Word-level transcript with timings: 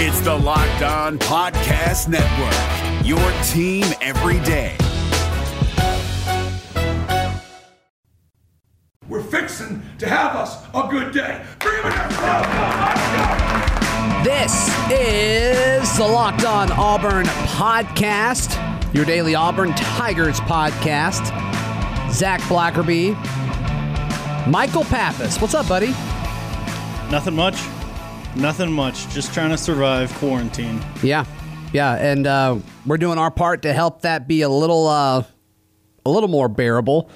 It's 0.00 0.20
the 0.20 0.32
Locked 0.32 0.82
On 0.82 1.18
Podcast 1.18 2.06
Network, 2.06 3.04
your 3.04 3.18
team 3.42 3.84
every 4.00 4.38
day. 4.44 4.76
We're 9.08 9.24
fixing 9.24 9.82
to 9.98 10.08
have 10.08 10.36
us 10.36 10.64
a 10.72 10.86
good 10.88 11.12
day. 11.12 11.44
Bring 11.58 11.82
him 11.82 11.86
in 11.86 11.98
This 14.22 14.68
is 14.88 15.98
the 15.98 16.06
Locked 16.06 16.44
On 16.44 16.70
Auburn 16.70 17.26
podcast, 17.56 18.54
your 18.94 19.04
daily 19.04 19.34
Auburn 19.34 19.74
Tigers 19.74 20.38
podcast. 20.42 21.26
Zac 22.12 22.40
Blackerby, 22.42 23.16
Michael 24.46 24.84
Pappas. 24.84 25.40
What's 25.40 25.54
up, 25.54 25.66
buddy? 25.66 25.88
Nothing 27.10 27.34
much. 27.34 27.58
Nothing 28.38 28.70
much. 28.70 29.08
Just 29.08 29.34
trying 29.34 29.50
to 29.50 29.58
survive 29.58 30.14
quarantine. 30.14 30.80
Yeah, 31.02 31.24
yeah, 31.72 31.96
and 31.96 32.24
uh, 32.24 32.58
we're 32.86 32.96
doing 32.96 33.18
our 33.18 33.32
part 33.32 33.62
to 33.62 33.72
help 33.72 34.02
that 34.02 34.28
be 34.28 34.42
a 34.42 34.48
little, 34.48 34.86
uh, 34.86 35.24
a 36.06 36.10
little 36.10 36.28
more 36.28 36.48
bearable. 36.48 37.10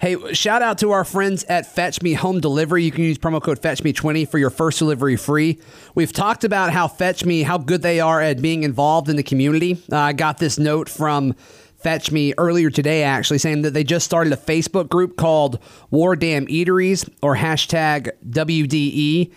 Hey, 0.00 0.16
shout 0.32 0.62
out 0.62 0.78
to 0.78 0.92
our 0.92 1.04
friends 1.04 1.44
at 1.44 1.66
Fetch 1.66 2.00
Me 2.00 2.14
Home 2.14 2.40
Delivery. 2.40 2.84
You 2.84 2.90
can 2.90 3.04
use 3.04 3.18
promo 3.18 3.42
code 3.42 3.58
Fetch 3.58 3.84
Me 3.84 3.92
20 3.92 4.24
for 4.24 4.38
your 4.38 4.48
first 4.48 4.78
delivery 4.78 5.16
free. 5.16 5.60
We've 5.94 6.12
talked 6.12 6.42
about 6.42 6.72
how 6.72 6.88
Fetch 6.88 7.26
Me, 7.26 7.42
how 7.42 7.58
good 7.58 7.82
they 7.82 8.00
are 8.00 8.22
at 8.22 8.40
being 8.40 8.62
involved 8.62 9.10
in 9.10 9.16
the 9.16 9.22
community. 9.22 9.74
Uh, 9.92 9.98
I 9.98 10.12
got 10.14 10.38
this 10.38 10.58
note 10.58 10.88
from 10.88 11.34
Fetch 11.82 12.10
Me 12.10 12.32
earlier 12.38 12.70
today, 12.70 13.02
actually, 13.02 13.38
saying 13.38 13.60
that 13.62 13.74
they 13.74 13.84
just 13.84 14.06
started 14.06 14.32
a 14.32 14.36
Facebook 14.36 14.88
group 14.88 15.18
called 15.18 15.58
War 15.90 16.16
Damn 16.16 16.46
Eateries 16.46 17.08
or 17.20 17.36
hashtag 17.36 18.10
WDE 18.26 19.32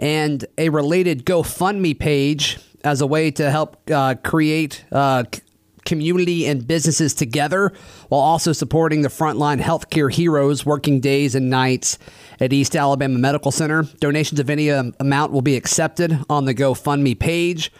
and 0.00 0.46
a 0.58 0.70
related 0.70 1.24
GoFundMe 1.24 1.96
page 1.96 2.58
as 2.82 3.02
a 3.02 3.06
way 3.06 3.30
to 3.32 3.50
help 3.50 3.76
uh, 3.90 4.14
create 4.24 4.84
uh, 4.90 5.24
community 5.84 6.46
and 6.46 6.66
businesses 6.66 7.14
together 7.14 7.72
while 8.08 8.20
also 8.20 8.52
supporting 8.52 9.02
the 9.02 9.08
frontline 9.08 9.60
healthcare 9.60 10.10
heroes 10.12 10.64
working 10.64 11.00
days 11.00 11.34
and 11.34 11.50
nights 11.50 11.98
at 12.40 12.52
East 12.52 12.74
Alabama 12.74 13.18
Medical 13.18 13.52
Center. 13.52 13.82
Donations 14.00 14.40
of 14.40 14.48
any 14.48 14.70
um, 14.70 14.94
amount 14.98 15.32
will 15.32 15.42
be 15.42 15.56
accepted 15.56 16.18
on 16.30 16.46
the 16.46 16.54
GoFundMe 16.54 17.18
page. 17.18 17.70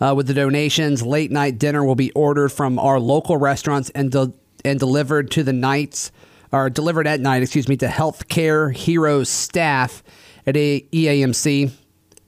Uh, 0.00 0.14
with 0.14 0.26
the 0.26 0.34
donations, 0.34 1.02
late 1.02 1.30
night 1.30 1.58
dinner 1.58 1.82
will 1.82 1.94
be 1.94 2.12
ordered 2.12 2.50
from 2.50 2.78
our 2.78 3.00
local 3.00 3.36
restaurants 3.36 3.90
and 3.90 4.12
de- 4.12 4.32
and 4.64 4.78
delivered 4.78 5.30
to 5.30 5.42
the 5.42 5.52
nights 5.52 6.12
or 6.52 6.68
delivered 6.68 7.06
at 7.06 7.20
night, 7.20 7.42
excuse 7.42 7.68
me, 7.68 7.76
to 7.76 7.86
healthcare 7.86 8.74
heroes 8.74 9.28
staff 9.28 10.02
at 10.46 10.54
EAMC. 10.54 11.72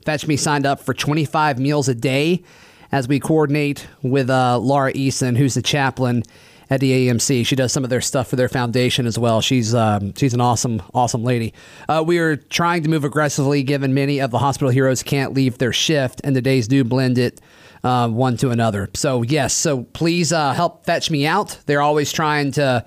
Fetch 0.05 0.27
Me 0.27 0.37
signed 0.37 0.67
up 0.67 0.81
for 0.81 0.95
25 0.95 1.59
meals 1.59 1.89
a 1.89 1.95
day 1.95 2.43
as 2.91 3.07
we 3.07 3.21
coordinate 3.21 3.87
with 4.03 4.31
uh, 4.31 4.59
Laura 4.59 4.93
Eason, 4.93 5.37
who's 5.37 5.55
the 5.55 5.63
chaplain 5.63 6.23
at 6.71 6.81
the 6.81 7.09
AMC. 7.09 7.47
She 7.47 7.57
does 7.57 7.73
some 7.73 7.85
of 7.85 7.91
their 7.91 8.01
stuff 8.01 8.29
for 8.29 8.37
their 8.37 8.49
foundation 8.49 9.07
as 9.07 9.19
well. 9.19 9.41
She's 9.41 9.75
um, 9.75 10.15
she's 10.15 10.35
an 10.35 10.41
awesome 10.41 10.83
awesome 10.95 11.25
lady. 11.25 11.55
Uh, 11.89 12.03
we 12.07 12.19
are 12.19 12.37
trying 12.37 12.83
to 12.83 12.91
move 12.91 13.05
aggressively, 13.05 13.63
given 13.63 13.95
many 13.95 14.21
of 14.21 14.31
the 14.31 14.39
hospital 14.39 14.71
heroes 14.71 15.03
can't 15.03 15.35
leave 15.35 15.59
their 15.59 15.73
shift, 15.73 16.21
and 16.25 16.35
the 16.35 16.43
days 16.43 16.69
do 16.69 16.85
blend 16.85 17.19
it 17.19 17.41
uh, 17.85 18.09
one 18.09 18.37
to 18.39 18.51
another. 18.51 18.91
So 18.95 19.23
yes, 19.23 19.55
so 19.55 19.85
please 19.85 20.33
uh, 20.33 20.53
help 20.53 20.85
fetch 20.85 21.11
me 21.11 21.27
out. 21.27 21.59
They're 21.67 21.83
always 21.83 22.13
trying 22.13 22.53
to 22.53 22.85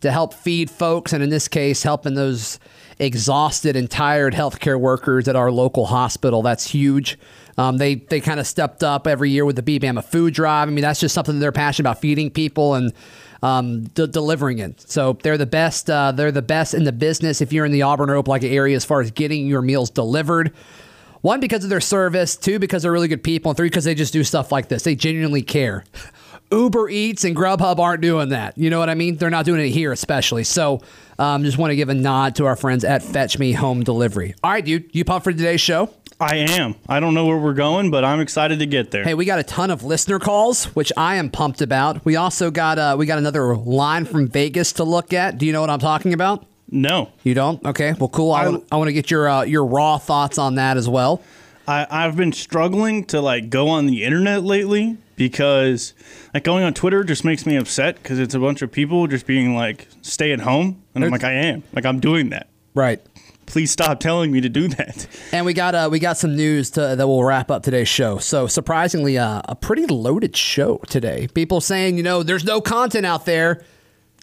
to 0.00 0.10
help 0.10 0.34
feed 0.34 0.70
folks, 0.70 1.12
and 1.12 1.22
in 1.22 1.30
this 1.30 1.46
case, 1.48 1.82
helping 1.82 2.14
those 2.14 2.58
exhausted 3.00 3.74
and 3.74 3.90
tired 3.90 4.34
healthcare 4.34 4.78
workers 4.78 5.26
at 5.26 5.34
our 5.34 5.50
local 5.50 5.86
hospital. 5.86 6.42
That's 6.42 6.70
huge. 6.70 7.18
Um, 7.58 7.78
they 7.78 7.96
they 7.96 8.20
kind 8.20 8.38
of 8.38 8.46
stepped 8.46 8.84
up 8.84 9.06
every 9.06 9.30
year 9.30 9.44
with 9.44 9.56
the 9.56 9.62
BBAMA 9.62 10.04
food 10.04 10.34
drive. 10.34 10.68
I 10.68 10.70
mean, 10.70 10.82
that's 10.82 11.00
just 11.00 11.14
something 11.14 11.40
they're 11.40 11.50
passionate 11.50 11.88
about 11.88 12.00
feeding 12.00 12.30
people 12.30 12.74
and 12.74 12.92
um, 13.42 13.84
de- 13.84 14.06
delivering 14.06 14.58
it. 14.58 14.80
So 14.88 15.18
they're 15.22 15.38
the 15.38 15.46
best. 15.46 15.90
Uh, 15.90 16.12
they're 16.12 16.32
the 16.32 16.42
best 16.42 16.74
in 16.74 16.84
the 16.84 16.92
business. 16.92 17.40
If 17.40 17.52
you're 17.52 17.64
in 17.64 17.72
the 17.72 17.82
Auburn 17.82 18.10
or 18.10 18.22
Opelika 18.22 18.50
area, 18.50 18.76
as 18.76 18.84
far 18.84 19.00
as 19.00 19.10
getting 19.10 19.46
your 19.46 19.62
meals 19.62 19.90
delivered. 19.90 20.52
One 21.22 21.40
because 21.40 21.64
of 21.64 21.70
their 21.70 21.82
service. 21.82 22.34
Two 22.34 22.58
because 22.58 22.82
they're 22.82 22.92
really 22.92 23.08
good 23.08 23.22
people. 23.22 23.50
And 23.50 23.56
three 23.56 23.68
because 23.68 23.84
they 23.84 23.94
just 23.94 24.12
do 24.12 24.24
stuff 24.24 24.50
like 24.50 24.68
this. 24.68 24.84
They 24.84 24.94
genuinely 24.94 25.42
care. 25.42 25.84
Uber 26.52 26.88
Eats 26.90 27.24
and 27.24 27.36
Grubhub 27.36 27.78
aren't 27.78 28.02
doing 28.02 28.30
that. 28.30 28.58
You 28.58 28.70
know 28.70 28.78
what 28.78 28.88
I 28.90 28.94
mean? 28.94 29.16
They're 29.16 29.30
not 29.30 29.44
doing 29.44 29.60
it 29.60 29.68
here, 29.70 29.92
especially. 29.92 30.44
So, 30.44 30.80
um, 31.18 31.44
just 31.44 31.58
want 31.58 31.70
to 31.70 31.76
give 31.76 31.88
a 31.88 31.94
nod 31.94 32.34
to 32.36 32.46
our 32.46 32.56
friends 32.56 32.84
at 32.84 33.02
Fetch 33.02 33.38
Me 33.38 33.52
Home 33.52 33.82
Delivery. 33.84 34.34
All 34.42 34.50
right, 34.50 34.64
dude, 34.64 34.90
you 34.92 35.04
pumped 35.04 35.24
for 35.24 35.32
today's 35.32 35.60
show? 35.60 35.90
I 36.18 36.36
am. 36.36 36.74
I 36.88 37.00
don't 37.00 37.14
know 37.14 37.24
where 37.26 37.38
we're 37.38 37.54
going, 37.54 37.90
but 37.90 38.04
I'm 38.04 38.20
excited 38.20 38.58
to 38.58 38.66
get 38.66 38.90
there. 38.90 39.04
Hey, 39.04 39.14
we 39.14 39.24
got 39.24 39.38
a 39.38 39.42
ton 39.42 39.70
of 39.70 39.84
listener 39.84 40.18
calls, 40.18 40.64
which 40.76 40.92
I 40.96 41.16
am 41.16 41.30
pumped 41.30 41.62
about. 41.62 42.04
We 42.04 42.16
also 42.16 42.50
got 42.50 42.78
uh, 42.78 42.96
we 42.98 43.06
got 43.06 43.16
another 43.18 43.56
line 43.56 44.04
from 44.04 44.28
Vegas 44.28 44.72
to 44.74 44.84
look 44.84 45.12
at. 45.14 45.38
Do 45.38 45.46
you 45.46 45.52
know 45.52 45.60
what 45.62 45.70
I'm 45.70 45.78
talking 45.78 46.12
about? 46.12 46.44
No, 46.72 47.10
You 47.24 47.34
don't? 47.34 47.64
Okay, 47.64 47.94
well, 47.98 48.08
cool. 48.08 48.32
I, 48.32 48.46
I- 48.46 48.60
I 48.72 48.76
want 48.76 48.88
to 48.88 48.92
get 48.92 49.10
your 49.10 49.28
uh, 49.28 49.42
your 49.44 49.64
raw 49.64 49.98
thoughts 49.98 50.36
on 50.38 50.56
that 50.56 50.76
as 50.76 50.88
well. 50.88 51.22
I, 51.66 51.86
I've 51.90 52.16
been 52.16 52.32
struggling 52.32 53.04
to 53.06 53.20
like 53.20 53.48
go 53.50 53.68
on 53.68 53.86
the 53.86 54.04
internet 54.04 54.42
lately 54.44 54.96
because 55.20 55.92
like 56.32 56.44
going 56.44 56.64
on 56.64 56.72
Twitter 56.72 57.04
just 57.04 57.26
makes 57.26 57.44
me 57.44 57.54
upset 57.56 57.96
because 58.02 58.18
it's 58.18 58.34
a 58.34 58.38
bunch 58.38 58.62
of 58.62 58.72
people 58.72 59.06
just 59.06 59.26
being 59.26 59.54
like, 59.54 59.86
"Stay 60.00 60.32
at 60.32 60.40
home," 60.40 60.82
and 60.94 61.04
I'm 61.04 61.10
like, 61.10 61.24
"I 61.24 61.32
am. 61.32 61.62
Like, 61.74 61.84
I'm 61.84 62.00
doing 62.00 62.30
that. 62.30 62.48
Right. 62.72 63.02
Please 63.44 63.70
stop 63.70 64.00
telling 64.00 64.32
me 64.32 64.40
to 64.40 64.48
do 64.48 64.68
that." 64.68 65.06
And 65.32 65.44
we 65.44 65.52
got 65.52 65.74
uh, 65.74 65.88
we 65.92 65.98
got 65.98 66.16
some 66.16 66.34
news 66.34 66.70
to, 66.70 66.96
that 66.96 67.06
will 67.06 67.22
wrap 67.22 67.50
up 67.50 67.62
today's 67.62 67.86
show. 67.86 68.16
So 68.16 68.46
surprisingly, 68.46 69.18
uh, 69.18 69.42
a 69.44 69.54
pretty 69.54 69.86
loaded 69.86 70.34
show 70.34 70.78
today. 70.88 71.28
People 71.34 71.60
saying, 71.60 71.98
you 71.98 72.02
know, 72.02 72.22
there's 72.22 72.44
no 72.44 72.62
content 72.62 73.04
out 73.04 73.26
there. 73.26 73.62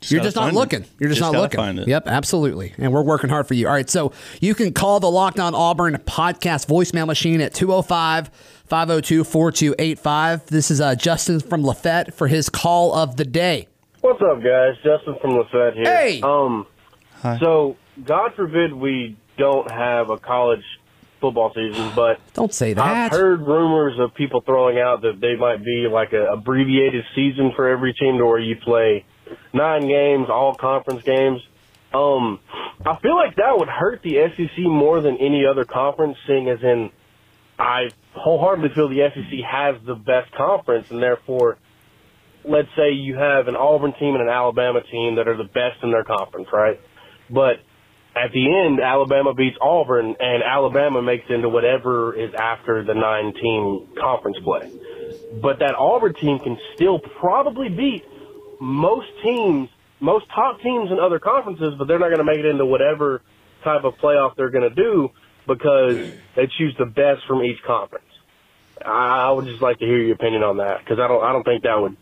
You're 0.05 0.21
just 0.21 0.35
not 0.35 0.43
find 0.43 0.55
it. 0.55 0.59
looking. 0.59 0.85
You're 0.99 1.09
just, 1.09 1.21
Just 1.21 1.33
not 1.33 1.41
looking. 1.41 1.87
Yep, 1.87 2.07
absolutely. 2.07 2.73
And 2.77 2.93
we're 2.93 3.01
working 3.01 3.29
hard 3.31 3.47
for 3.47 3.55
you. 3.55 3.67
All 3.67 3.73
right, 3.73 3.89
so 3.89 4.11
you 4.39 4.53
can 4.53 4.71
call 4.71 4.99
the 4.99 5.09
Locked 5.09 5.39
On 5.39 5.55
Auburn 5.55 5.95
podcast 6.05 6.67
voicemail 6.67 7.07
machine 7.07 7.41
at 7.41 7.53
205 7.55 8.29
502 8.67 9.23
4285. 9.23 10.47
This 10.47 10.69
is 10.69 10.81
uh, 10.81 10.95
Justin 10.95 11.39
from 11.39 11.63
Lafayette 11.63 12.13
for 12.13 12.27
his 12.27 12.49
call 12.49 12.93
of 12.93 13.15
the 13.15 13.25
day. 13.25 13.67
What's 14.01 14.21
up, 14.21 14.43
guys? 14.43 14.75
Justin 14.83 15.15
from 15.21 15.31
Lafayette 15.31 15.73
here. 15.75 15.85
Hey! 15.85 16.21
Um, 16.21 16.67
so 17.39 17.77
God 18.03 18.33
forbid 18.35 18.73
we 18.73 19.17
don't 19.37 19.69
have 19.71 20.09
a 20.09 20.17
college 20.17 20.63
football 21.19 21.51
season, 21.55 21.91
but 21.95 22.19
Don't 22.33 22.53
say 22.53 22.73
that. 22.73 22.83
I've 22.85 23.11
heard 23.11 23.41
rumors 23.41 23.97
of 23.99 24.13
people 24.13 24.41
throwing 24.41 24.79
out 24.79 25.01
that 25.01 25.19
they 25.19 25.35
might 25.35 25.63
be 25.63 25.87
like 25.91 26.13
a 26.13 26.33
abbreviated 26.33 27.05
season 27.15 27.53
for 27.55 27.67
every 27.67 27.93
team, 27.93 28.17
to 28.17 28.25
where 28.25 28.39
you 28.39 28.55
play 28.57 29.05
nine 29.53 29.87
games, 29.87 30.27
all 30.29 30.55
conference 30.55 31.03
games. 31.03 31.41
Um, 31.93 32.39
I 32.85 32.97
feel 32.97 33.15
like 33.15 33.37
that 33.37 33.57
would 33.57 33.69
hurt 33.69 34.03
the 34.03 34.27
SEC 34.35 34.59
more 34.59 35.01
than 35.01 35.17
any 35.17 35.45
other 35.45 35.63
conference, 35.65 36.17
seeing 36.27 36.49
as 36.49 36.61
in 36.61 36.91
I 37.57 37.89
wholeheartedly 38.17 38.69
feel 38.75 38.89
the 38.89 39.09
SEC 39.13 39.39
has 39.49 39.75
the 39.85 39.95
best 39.95 40.31
conference, 40.35 40.89
and 40.91 41.01
therefore, 41.01 41.57
let's 42.43 42.69
say 42.75 42.91
you 42.91 43.15
have 43.15 43.47
an 43.47 43.55
Auburn 43.55 43.93
team 43.99 44.15
and 44.15 44.23
an 44.23 44.29
Alabama 44.29 44.81
team 44.91 45.15
that 45.15 45.27
are 45.27 45.37
the 45.37 45.49
best 45.49 45.83
in 45.83 45.91
their 45.91 46.03
conference, 46.03 46.47
right? 46.51 46.79
But 47.29 47.57
at 48.15 48.31
the 48.31 48.65
end, 48.65 48.79
Alabama 48.79 49.33
beats 49.33 49.57
Auburn, 49.61 50.15
and 50.19 50.43
Alabama 50.43 51.01
makes 51.01 51.25
into 51.29 51.49
whatever 51.49 52.15
is 52.15 52.33
after 52.33 52.83
the 52.83 52.93
nine 52.93 53.33
team 53.33 53.87
conference 53.99 54.37
play. 54.43 54.71
But 55.41 55.59
that 55.59 55.75
Auburn 55.77 56.13
team 56.15 56.39
can 56.39 56.57
still 56.75 56.99
probably 56.99 57.69
beat 57.69 58.03
most 58.59 59.07
teams, 59.23 59.69
most 59.99 60.25
top 60.33 60.61
teams 60.61 60.89
in 60.91 60.99
other 60.99 61.19
conferences, 61.19 61.75
but 61.77 61.87
they're 61.87 61.99
not 61.99 62.07
going 62.07 62.25
to 62.25 62.25
make 62.25 62.39
it 62.39 62.45
into 62.45 62.65
whatever 62.65 63.21
type 63.63 63.83
of 63.83 63.93
playoff 63.95 64.35
they're 64.35 64.49
going 64.49 64.67
to 64.67 64.75
do 64.75 65.09
because 65.47 66.11
they 66.35 66.47
choose 66.57 66.75
the 66.77 66.85
best 66.85 67.21
from 67.27 67.43
each 67.43 67.61
conference. 67.65 68.06
I 68.85 69.31
would 69.31 69.45
just 69.45 69.61
like 69.61 69.79
to 69.79 69.85
hear 69.85 69.99
your 69.99 70.15
opinion 70.15 70.43
on 70.43 70.57
that 70.57 70.79
because 70.79 70.99
I 70.99 71.07
don't, 71.07 71.23
I 71.23 71.31
don't 71.31 71.43
think 71.43 71.63
that 71.63 71.79
would 71.79 71.97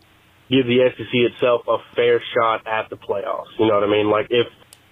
give 0.50 0.66
the 0.66 0.88
SEC 0.96 1.12
itself 1.12 1.62
a 1.68 1.78
fair 1.94 2.22
shot 2.34 2.66
at 2.66 2.90
the 2.90 2.96
playoffs. 2.96 3.50
You 3.58 3.66
know 3.66 3.74
what 3.74 3.84
I 3.84 3.90
mean? 3.90 4.10
Like 4.10 4.28
if 4.30 4.46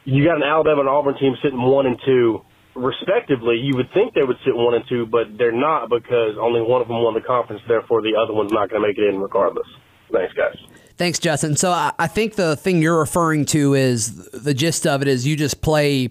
you 0.04 0.25
got 0.25 0.36
an 0.36 0.42
Alabama 0.42 0.81
and 0.81 0.88
Auburn 0.88 1.16
team 1.19 1.36
sitting 1.42 1.60
one 1.60 1.86
and 1.86 1.98
two 2.04 2.42
respectively, 2.75 3.56
you 3.56 3.76
would 3.76 3.92
think 3.94 4.14
they 4.14 4.22
would 4.22 4.38
sit 4.44 4.54
one 4.54 4.75
and 4.75 4.84
two, 4.88 5.06
but 5.06 5.38
they're 5.38 5.52
not 5.52 5.88
because 5.88 6.36
only 6.40 6.60
one 6.60 6.82
of 6.82 6.88
them 6.88 7.02
won 7.02 7.14
the 7.14 7.20
conference. 7.20 7.62
Therefore, 7.69 8.02
the 8.02 8.14
other 8.20 8.34
one's 8.34 8.52
not 8.52 8.70
going 8.70 8.82
to 8.82 8.88
make 8.88 8.98
it 8.98 9.04
in 9.04 9.20
regardless. 9.20 9.66
Thanks, 10.12 10.34
guys. 10.34 10.56
Thanks, 10.96 11.19
Justin. 11.19 11.56
So 11.56 11.72
I, 11.72 12.06
think 12.06 12.36
the 12.36 12.56
thing 12.56 12.81
you're 12.81 12.98
referring 12.98 13.46
to 13.46 13.75
is 13.75 14.28
the 14.28 14.54
gist 14.54 14.86
of 14.86 15.02
it 15.02 15.08
is 15.08 15.26
you 15.26 15.36
just 15.36 15.60
play 15.60 16.10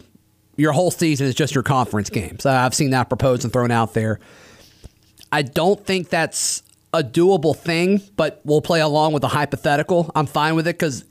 your 0.58 0.74
whole 0.74 0.92
season 0.92 1.26
is 1.26 1.36
just 1.36 1.56
your 1.56 1.64
conference 1.64 2.10
games. 2.10 2.46
I've 2.46 2.76
seen 2.76 2.92
that 2.92 3.08
proposed 3.08 3.44
and 3.44 3.54
thrown 3.54 3.72
out 3.72 3.94
there. 3.94 4.20
I 5.34 5.42
don't 5.42 5.84
think 5.84 6.10
that's 6.10 6.62
a 6.94 7.04
doable 7.04 7.58
thing, 7.58 8.02
but 8.16 8.40
we'll 8.46 8.62
play 8.62 8.82
along 8.82 9.14
with 9.14 9.22
the 9.22 9.28
hypothetical. 9.28 10.12
I'm 10.14 10.28
fine 10.28 10.56
with 10.56 10.68
it 10.68 10.78
because 10.78 11.06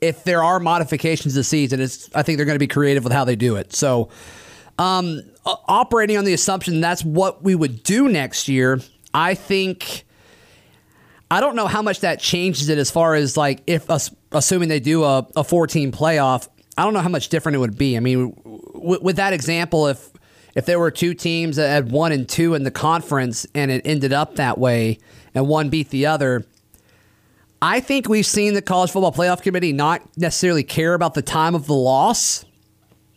if 0.00 0.24
there 0.24 0.42
are 0.42 0.58
modifications 0.58 1.34
this 1.34 1.48
season, 1.48 1.78
it's 1.78 2.08
I 2.14 2.22
think 2.22 2.38
they're 2.38 2.46
going 2.46 2.54
to 2.54 2.60
be 2.60 2.66
creative 2.66 3.04
with 3.04 3.12
how 3.12 3.26
they 3.26 3.36
do 3.36 3.56
it. 3.56 3.74
So, 3.74 4.08
um, 4.78 5.20
operating 5.44 6.16
on 6.16 6.24
the 6.24 6.32
assumption 6.32 6.80
that's 6.80 7.04
what 7.04 7.44
we 7.44 7.54
would 7.54 7.82
do 7.82 8.08
next 8.08 8.48
year, 8.48 8.80
I 9.12 9.34
think 9.34 10.06
I 11.30 11.40
don't 11.40 11.54
know 11.54 11.66
how 11.66 11.82
much 11.82 12.00
that 12.00 12.20
changes 12.20 12.70
it 12.70 12.78
as 12.78 12.90
far 12.90 13.16
as 13.16 13.36
like 13.36 13.62
if 13.66 13.86
assuming 14.32 14.70
they 14.70 14.80
do 14.80 15.04
a, 15.04 15.26
a 15.36 15.44
14 15.44 15.92
playoff. 15.92 16.48
I 16.78 16.84
don't 16.84 16.94
know 16.94 17.00
how 17.00 17.10
much 17.10 17.28
different 17.28 17.56
it 17.56 17.58
would 17.58 17.76
be. 17.76 17.98
I 17.98 18.00
mean, 18.00 18.32
w- 18.72 19.00
with 19.02 19.16
that 19.16 19.34
example, 19.34 19.88
if 19.88 20.10
if 20.54 20.66
there 20.66 20.78
were 20.78 20.90
two 20.90 21.14
teams 21.14 21.56
that 21.56 21.68
had 21.68 21.90
one 21.90 22.12
and 22.12 22.28
two 22.28 22.54
in 22.54 22.64
the 22.64 22.70
conference 22.70 23.46
and 23.54 23.70
it 23.70 23.82
ended 23.84 24.12
up 24.12 24.36
that 24.36 24.58
way 24.58 24.98
and 25.34 25.46
one 25.48 25.68
beat 25.70 25.90
the 25.90 26.06
other, 26.06 26.44
I 27.60 27.80
think 27.80 28.08
we've 28.08 28.26
seen 28.26 28.54
the 28.54 28.62
college 28.62 28.90
football 28.90 29.12
playoff 29.12 29.42
committee 29.42 29.72
not 29.72 30.02
necessarily 30.16 30.62
care 30.62 30.94
about 30.94 31.14
the 31.14 31.22
time 31.22 31.54
of 31.54 31.66
the 31.66 31.74
loss. 31.74 32.44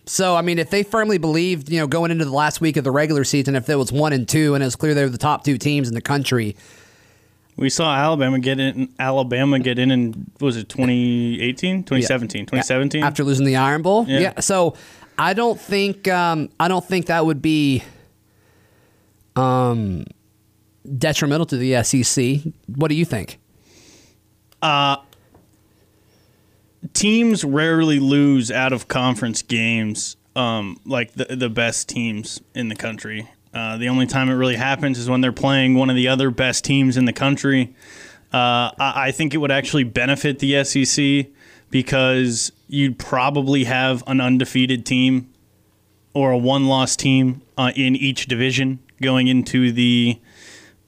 So, 0.08 0.36
I 0.36 0.42
mean, 0.42 0.58
if 0.60 0.72
they 0.72 0.84
firmly 0.84 1.20
believed, 1.20 1.70
you 1.70 1.80
know, 1.80 1.88
going 1.88 2.12
into 2.12 2.26
the 2.26 2.32
last 2.32 2.60
week 2.60 2.76
of 2.76 2.84
the 2.84 2.92
regular 2.92 3.24
season, 3.24 3.56
if 3.56 3.66
there 3.68 3.78
was 3.78 3.92
one 3.92 4.14
and 4.14 4.28
two 4.28 4.56
and 4.56 4.64
it 4.64 4.66
was 4.66 4.76
clear 4.76 4.94
they 4.94 5.04
were 5.04 5.10
the 5.10 5.18
top 5.18 5.44
two 5.44 5.58
teams 5.58 5.88
in 5.88 5.94
the 5.94 6.02
country, 6.02 6.56
We 7.56 7.70
saw 7.70 7.94
Alabama 7.96 8.40
get 8.40 8.60
in. 8.60 8.90
Alabama 8.98 9.60
get 9.60 9.78
in 9.78 9.92
in 9.92 10.32
was 10.40 10.58
it 10.58 10.70
2018, 10.70 11.84
2017, 11.84 12.46
2017? 12.48 13.04
after 13.04 13.24
losing 13.24 13.46
the 13.46 13.56
Iron 13.58 13.84
Bowl. 13.84 14.06
Yeah. 14.08 14.40
So 14.40 14.76
I 15.22 15.34
don't 15.34 15.62
think 15.62 16.08
um, 16.08 16.50
I 16.60 16.68
don't 16.68 16.84
think 16.84 17.06
that 17.06 17.24
would 17.24 17.44
be 17.44 17.84
um, 19.36 20.06
detrimental 20.98 21.46
to 21.46 21.58
the 21.58 21.84
SEC. 21.84 22.40
What 22.66 22.88
do 22.88 22.96
you 22.96 23.06
think? 23.06 23.38
teams 26.94 27.44
rarely 27.44 28.00
lose 28.00 28.50
out 28.50 28.74
of 28.74 28.88
conference 28.88 29.44
games 29.44 30.18
um, 30.36 30.80
like 30.86 31.12
the, 31.14 31.36
the 31.36 31.50
best 31.50 31.88
teams 31.88 32.42
in 32.56 32.70
the 32.70 32.76
country. 32.76 33.30
Uh, 33.54 33.78
the 33.78 33.90
only 33.90 34.08
time 34.08 34.28
it 34.28 34.34
really 34.34 34.56
happens 34.56 34.98
is 34.98 35.08
when 35.08 35.22
they're 35.22 35.32
playing 35.32 35.76
one 35.76 35.92
of 35.92 35.96
the 35.96 36.08
other 36.08 36.32
best 36.32 36.66
teams 36.66 36.98
in 36.98 37.06
the 37.06 37.14
country. 37.14 37.76
Uh, 38.34 38.74
I, 38.80 38.94
I 38.96 39.12
think 39.12 39.36
it 39.36 39.38
would 39.38 39.52
actually 39.52 39.84
benefit 39.84 40.40
the 40.40 40.64
SEC 40.64 41.28
because 41.72 42.52
you'd 42.68 43.00
probably 43.00 43.64
have 43.64 44.04
an 44.06 44.22
undefeated 44.22 44.86
team 44.86 45.34
or 46.14 46.32
a 46.32 46.38
one 46.38 46.68
loss 46.68 46.96
team 46.96 47.42
uh, 47.58 47.72
in 47.76 47.96
each 47.96 48.28
division 48.28 48.80
going 49.02 49.28
into 49.28 49.72
the 49.72 50.20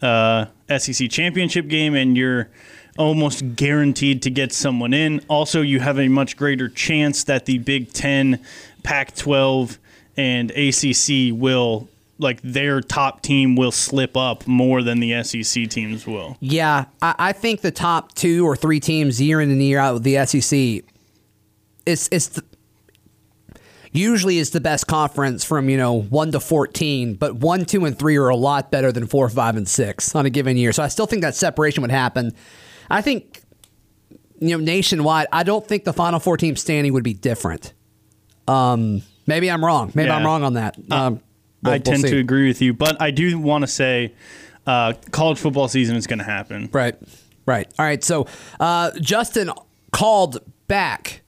uh, 0.01 0.45
SEC 0.77 1.09
championship 1.09 1.68
game, 1.68 1.95
and 1.95 2.18
you're 2.18 2.50
almost 2.97 3.56
guaranteed 3.56 4.21
to 4.21 4.30
get 4.30 4.51
someone 4.51 4.94
in. 4.94 5.21
Also, 5.27 5.62
you 5.62 5.80
have 5.80 5.97
a 6.00 6.07
much 6.07 6.38
greater 6.38 6.69
chance 6.69 7.24
that 7.24 7.45
the 7.45 7.57
Big 7.57 7.91
Ten, 7.94 8.39
Pac 8.83 9.15
12, 9.15 9.79
and 10.15 10.51
ACC 10.51 11.33
will, 11.33 11.88
like, 12.24 12.42
their 12.42 12.81
top 12.81 13.22
team 13.22 13.56
will 13.56 13.72
slip 13.72 14.18
up 14.18 14.48
more 14.48 14.81
than 14.81 15.00
the 15.00 15.24
SEC 15.24 15.70
teams 15.70 16.08
will. 16.08 16.38
Yeah, 16.40 16.86
I, 17.02 17.16
I 17.20 17.31
think 17.34 17.62
the 17.62 17.72
top 17.72 18.14
two 18.16 18.46
or 18.48 18.56
three 18.56 18.80
teams 18.80 19.22
year 19.22 19.42
in 19.42 19.52
and 19.52 19.62
year 19.62 19.80
out 19.80 19.96
with 19.96 20.04
the 20.04 20.25
SEC, 20.25 20.84
it's 21.86 22.10
it's 22.12 22.28
the, 22.30 22.44
usually 23.92 24.38
is 24.40 24.50
the 24.50 24.62
best 24.62 24.88
conference 24.88 25.44
from 25.44 25.70
you 25.70 25.78
know 25.78 26.02
one 26.02 26.31
to 26.31 26.40
fourteen, 26.40 27.14
but 27.14 27.36
one, 27.36 27.66
two, 27.66 27.86
and 27.86 27.98
three 27.98 28.18
are 28.18 28.30
a 28.30 28.36
lot 28.36 28.72
better 28.72 28.92
than 28.92 29.06
four, 29.06 29.30
five, 29.30 29.56
and 29.56 29.68
six 29.68 30.16
on 30.16 30.25
a 30.25 30.30
given 30.30 30.58
year. 30.58 30.72
So 30.72 30.84
I 30.84 30.88
still 30.88 31.06
think 31.06 31.22
that 31.22 31.36
separation 31.36 31.81
would 31.81 31.92
happen. 31.92 32.34
I 32.90 33.02
think 33.02 33.42
you 34.40 34.58
know 34.58 34.64
nationwide, 34.64 35.28
I 35.31 35.44
don't 35.44 35.66
think 35.66 35.84
the 35.84 35.94
final 35.94 36.20
four 36.20 36.38
team 36.38 36.56
standing 36.56 36.94
would 36.94 37.04
be 37.04 37.14
different. 37.14 37.74
Um, 38.48 39.04
maybe 39.25 39.50
I'm 39.50 39.64
wrong. 39.64 39.92
Maybe 39.96 40.10
I'm 40.10 40.25
wrong 40.25 40.44
on 40.44 40.54
that. 40.56 40.75
Um, 40.92 41.22
we'll- 41.63 41.74
I 41.74 41.77
we'll 41.77 41.81
tend 41.81 42.01
see. 42.04 42.10
to 42.12 42.18
agree 42.18 42.48
with 42.48 42.62
you, 42.62 42.74
but 42.74 43.01
I 43.01 43.12
do 43.12 43.38
want 43.39 43.63
to 43.63 43.68
say 43.68 44.13
uh, 44.68 44.94
college 45.12 45.39
football 45.39 45.68
season 45.68 45.95
is 45.95 46.07
going 46.07 46.19
to 46.19 46.25
happen. 46.25 46.69
Right. 46.71 46.95
Right. 47.45 47.68
All 47.77 47.86
right. 47.86 48.04
So 48.04 48.27
uh, 48.60 48.92
Justin 49.01 49.51
called 49.92 50.39
back 50.68 51.21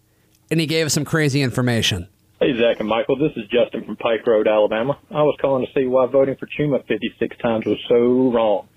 and 0.50 0.60
he 0.60 0.66
gave 0.66 0.86
us 0.86 0.94
some 0.94 1.04
crazy 1.06 1.42
information. 1.42 2.08
Hey, 2.40 2.52
Zac 2.58 2.80
and 2.80 2.88
Michael. 2.90 3.18
This 3.18 3.32
is 3.38 3.44
Justin 3.50 3.84
from 3.86 3.96
Pike 3.96 4.26
Road, 4.28 4.48
Alabama. 4.48 4.98
I 5.10 5.24
was 5.24 5.38
calling 5.42 5.66
to 5.66 5.72
see 5.74 5.88
why 5.88 6.06
voting 6.06 6.36
for 6.36 6.48
Chuma 6.48 6.86
56 6.86 7.38
times 7.38 7.66
was 7.66 7.78
so 7.90 8.32
wrong. 8.32 8.68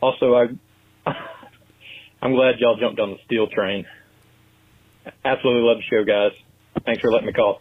Also, 0.00 0.34
I, 0.34 0.46
I'm 2.22 2.32
glad 2.34 2.56
y'all 2.58 2.76
jumped 2.76 3.00
on 3.00 3.10
the 3.10 3.18
steel 3.24 3.46
train. 3.46 3.86
Absolutely 5.24 5.62
love 5.62 5.78
the 5.78 5.82
show, 5.84 6.04
guys. 6.04 6.32
Thanks 6.84 7.00
for 7.00 7.10
letting 7.10 7.28
me 7.28 7.32
call. 7.32 7.60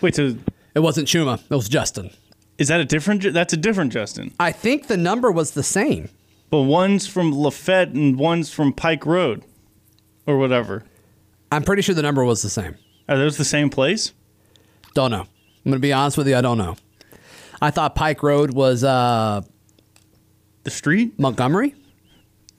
Wait, 0.00 0.14
so 0.14 0.34
It 0.74 0.80
wasn't 0.80 1.06
Chuma. 1.08 1.40
It 1.50 1.54
was 1.54 1.68
Justin. 1.68 2.10
Is 2.58 2.68
that 2.68 2.80
a 2.80 2.84
different? 2.84 3.32
That's 3.32 3.52
a 3.52 3.56
different 3.56 3.92
Justin. 3.92 4.32
I 4.38 4.52
think 4.52 4.86
the 4.86 4.96
number 4.96 5.30
was 5.30 5.52
the 5.52 5.62
same. 5.62 6.08
But 6.50 6.62
one's 6.62 7.06
from 7.06 7.32
Lafayette 7.32 7.88
and 7.88 8.18
one's 8.18 8.52
from 8.52 8.72
Pike 8.72 9.06
Road, 9.06 9.42
or 10.26 10.36
whatever. 10.36 10.84
I'm 11.50 11.62
pretty 11.62 11.82
sure 11.82 11.94
the 11.94 12.02
number 12.02 12.24
was 12.24 12.42
the 12.42 12.50
same. 12.50 12.76
Are 13.08 13.16
those 13.16 13.36
the 13.36 13.44
same 13.44 13.70
place? 13.70 14.12
Don't 14.94 15.10
know. 15.10 15.22
I'm 15.22 15.70
going 15.70 15.74
to 15.74 15.80
be 15.80 15.92
honest 15.92 16.18
with 16.18 16.28
you. 16.28 16.36
I 16.36 16.40
don't 16.40 16.58
know. 16.58 16.76
I 17.60 17.70
thought 17.70 17.94
Pike 17.94 18.22
Road 18.22 18.52
was 18.52 18.84
uh, 18.84 19.42
The 20.64 20.70
street 20.70 21.18
Montgomery. 21.18 21.74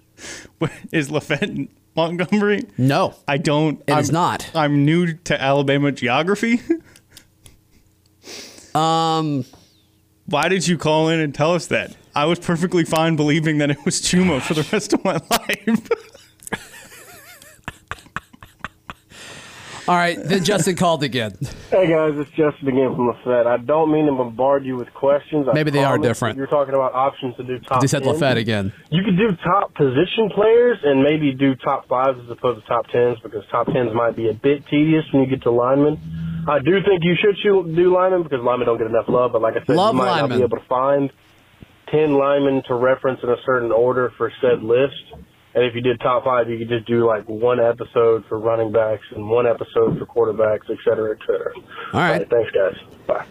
is 0.91 1.11
Lafayette 1.11 1.67
Montgomery. 1.95 2.63
No. 2.77 3.13
I 3.27 3.37
don't. 3.37 3.81
It 3.87 3.93
I'm, 3.93 3.99
is 3.99 4.11
not. 4.11 4.49
I'm 4.55 4.85
new 4.85 5.13
to 5.13 5.41
Alabama 5.41 5.91
geography. 5.91 6.61
Um, 8.75 9.45
Why 10.33 10.49
did 10.49 10.67
you 10.67 10.79
call 10.79 11.09
in 11.09 11.19
and 11.19 11.31
tell 11.31 11.53
us 11.53 11.67
that? 11.67 11.95
I 12.15 12.25
was 12.25 12.39
perfectly 12.39 12.83
fine 12.85 13.15
believing 13.15 13.59
that 13.59 13.69
it 13.69 13.77
was 13.85 14.01
Chuma 14.01 14.41
for 14.41 14.55
the 14.55 14.67
rest 14.73 14.91
of 14.91 15.05
my 15.05 15.13
life. 15.29 15.89
all 19.87 19.95
right. 19.95 20.17
Then 20.19 20.43
Justin 20.43 20.75
called 20.75 21.03
again. 21.03 21.37
Hey 21.69 21.85
guys, 21.85 22.13
it's 22.15 22.31
Justin 22.31 22.69
again 22.69 22.95
from 22.95 23.05
the 23.05 23.17
Fed. 23.23 23.45
I 23.45 23.57
don't 23.57 23.91
mean 23.91 24.07
to 24.07 24.11
bombard 24.11 24.65
you 24.65 24.75
with 24.75 24.91
questions. 24.95 25.47
I 25.47 25.53
Maybe 25.53 25.69
they 25.69 25.83
are 25.83 25.99
different. 25.99 26.35
You're 26.35 26.47
talking 26.47 26.73
about 26.73 26.95
options 26.95 27.35
to 27.35 27.43
do 27.43 27.59
top. 27.59 27.83
He 27.83 27.87
said 27.87 28.01
10. 28.01 28.13
Lafayette 28.13 28.37
again. 28.37 28.73
You 28.89 29.03
could 29.03 29.17
do 29.17 29.37
top 29.43 29.75
position 29.75 30.31
players 30.33 30.79
and 30.83 31.03
maybe 31.03 31.31
do 31.33 31.53
top 31.53 31.87
fives 31.87 32.17
as 32.23 32.31
opposed 32.31 32.59
to 32.59 32.67
top 32.67 32.87
tens 32.87 33.19
because 33.21 33.43
top 33.51 33.67
tens 33.67 33.93
might 33.93 34.15
be 34.15 34.29
a 34.29 34.33
bit 34.33 34.65
tedious 34.65 35.05
when 35.13 35.21
you 35.21 35.29
get 35.29 35.43
to 35.43 35.51
linemen. 35.51 35.99
I 36.47 36.59
do 36.59 36.71
think 36.83 37.03
you 37.03 37.15
should 37.21 37.37
shoot- 37.41 37.75
do 37.75 37.93
linemen 37.93 38.23
because 38.23 38.41
linemen 38.43 38.67
don't 38.67 38.77
get 38.77 38.87
enough 38.87 39.07
love. 39.07 39.31
But 39.31 39.41
like 39.41 39.55
I 39.55 39.65
said, 39.65 39.75
Love 39.75 39.93
you 39.93 39.99
might 39.99 40.11
linemen. 40.11 40.29
not 40.29 40.37
be 40.37 40.43
able 40.43 40.57
to 40.57 40.67
find 40.67 41.11
ten 41.89 42.13
linemen 42.13 42.63
to 42.67 42.75
reference 42.75 43.19
in 43.23 43.29
a 43.29 43.37
certain 43.45 43.71
order 43.71 44.11
for 44.17 44.31
said 44.41 44.63
list. 44.63 44.93
And 45.55 45.63
if 45.63 45.75
you 45.75 45.81
did 45.81 45.99
top 45.99 46.23
five, 46.23 46.49
you 46.49 46.57
could 46.57 46.69
just 46.69 46.87
do 46.87 47.05
like 47.05 47.29
one 47.29 47.59
episode 47.59 48.25
for 48.27 48.39
running 48.39 48.71
backs 48.71 49.03
and 49.15 49.29
one 49.29 49.45
episode 49.45 49.99
for 49.99 50.05
quarterbacks, 50.05 50.69
et 50.69 50.77
cetera, 50.83 51.11
et 51.15 51.19
cetera. 51.27 51.53
All 51.93 51.99
right. 51.99 52.27
thanks, 52.27 52.51
guys. 52.51 52.75
Bye. 53.05 53.25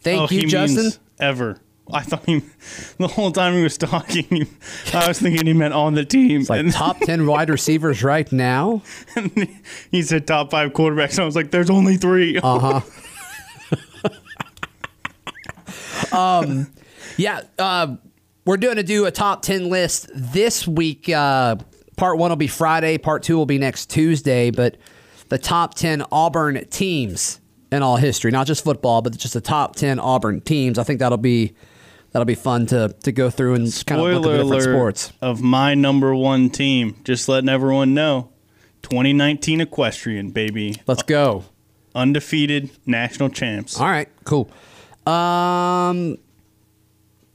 Thank 0.00 0.22
oh, 0.22 0.34
you, 0.34 0.40
he 0.40 0.46
Justin. 0.46 0.76
means 0.84 1.00
ever. 1.18 1.60
I 1.92 2.02
thought 2.02 2.24
he, 2.26 2.42
the 2.98 3.08
whole 3.08 3.32
time 3.32 3.54
he 3.54 3.62
was 3.62 3.78
talking, 3.78 4.24
he, 4.24 4.46
I 4.92 5.08
was 5.08 5.18
thinking 5.20 5.46
he 5.46 5.52
meant 5.52 5.74
on 5.74 5.94
the 5.94 6.04
team. 6.04 6.42
It's 6.42 6.50
like 6.50 6.60
and, 6.60 6.72
top 6.72 6.98
10 7.00 7.26
wide 7.26 7.50
receivers 7.50 8.02
right 8.02 8.30
now. 8.32 8.82
he 9.90 10.02
said 10.02 10.26
top 10.26 10.50
five 10.50 10.72
quarterbacks. 10.72 11.12
And 11.12 11.20
I 11.20 11.24
was 11.24 11.36
like, 11.36 11.50
there's 11.50 11.70
only 11.70 11.96
three. 11.96 12.38
Uh 12.38 12.80
huh. 12.80 12.80
um, 16.16 16.72
Yeah, 17.16 17.42
uh, 17.58 17.96
we're 18.46 18.56
going 18.56 18.76
to 18.76 18.82
do 18.82 19.06
a 19.06 19.10
top 19.10 19.42
10 19.42 19.68
list 19.68 20.08
this 20.14 20.66
week. 20.66 21.08
Uh, 21.08 21.56
part 21.96 22.18
one 22.18 22.30
will 22.30 22.36
be 22.36 22.46
Friday, 22.46 22.98
part 22.98 23.22
two 23.22 23.36
will 23.36 23.46
be 23.46 23.58
next 23.58 23.90
Tuesday, 23.90 24.50
but 24.50 24.76
the 25.28 25.38
top 25.38 25.74
10 25.74 26.04
Auburn 26.10 26.66
teams 26.70 27.40
in 27.70 27.82
all 27.82 27.96
history, 27.96 28.30
not 28.30 28.46
just 28.46 28.64
football, 28.64 29.02
but 29.02 29.16
just 29.16 29.34
the 29.34 29.40
top 29.40 29.76
10 29.76 29.98
Auburn 29.98 30.40
teams. 30.40 30.78
I 30.78 30.82
think 30.82 31.00
that'll 31.00 31.18
be. 31.18 31.54
That'll 32.12 32.26
be 32.26 32.34
fun 32.34 32.66
to, 32.66 32.94
to 33.04 33.12
go 33.12 33.30
through 33.30 33.54
and 33.54 33.84
kind 33.86 34.00
of 34.00 34.06
look 34.06 34.16
at 34.16 34.22
Spoiler 34.22 34.36
the 34.38 34.42
different 34.56 34.62
sports. 34.76 35.12
of 35.20 35.40
my 35.42 35.74
number 35.74 36.14
one 36.14 36.50
team. 36.50 36.96
Just 37.04 37.28
letting 37.28 37.48
everyone 37.48 37.94
know. 37.94 38.30
2019 38.82 39.60
Equestrian, 39.60 40.30
baby. 40.30 40.76
Let's 40.86 41.02
go. 41.02 41.44
Undefeated 41.94 42.70
national 42.86 43.28
champs. 43.30 43.78
All 43.78 43.86
right, 43.86 44.08
cool. 44.24 44.50
Um, 45.06 46.18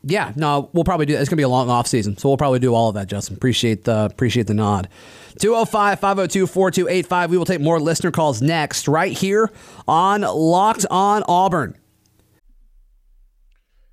yeah, 0.04 0.34
no, 0.36 0.70
we'll 0.74 0.84
probably 0.84 1.06
do. 1.06 1.16
It's 1.16 1.30
gonna 1.30 1.38
be 1.38 1.44
a 1.44 1.50
long 1.50 1.70
off 1.70 1.88
season, 1.88 2.18
so 2.18 2.30
we'll 2.30 2.38
probably 2.38 2.60
do 2.60 2.74
all 2.74 2.90
of 2.90 2.96
that. 2.96 3.08
Justin, 3.08 3.36
appreciate 3.36 3.86
the 3.86 4.06
appreciate 4.12 4.48
the 4.48 4.54
nod. 4.54 4.88
205-502-4285. 5.40 7.30
We 7.30 7.38
will 7.38 7.46
take 7.46 7.60
more 7.62 7.80
listener 7.80 8.12
calls 8.12 8.42
next, 8.42 8.88
right 8.88 9.12
here 9.12 9.52
on 9.88 10.22
Locked 10.22 10.86
On 10.90 11.24
Auburn. 11.28 11.76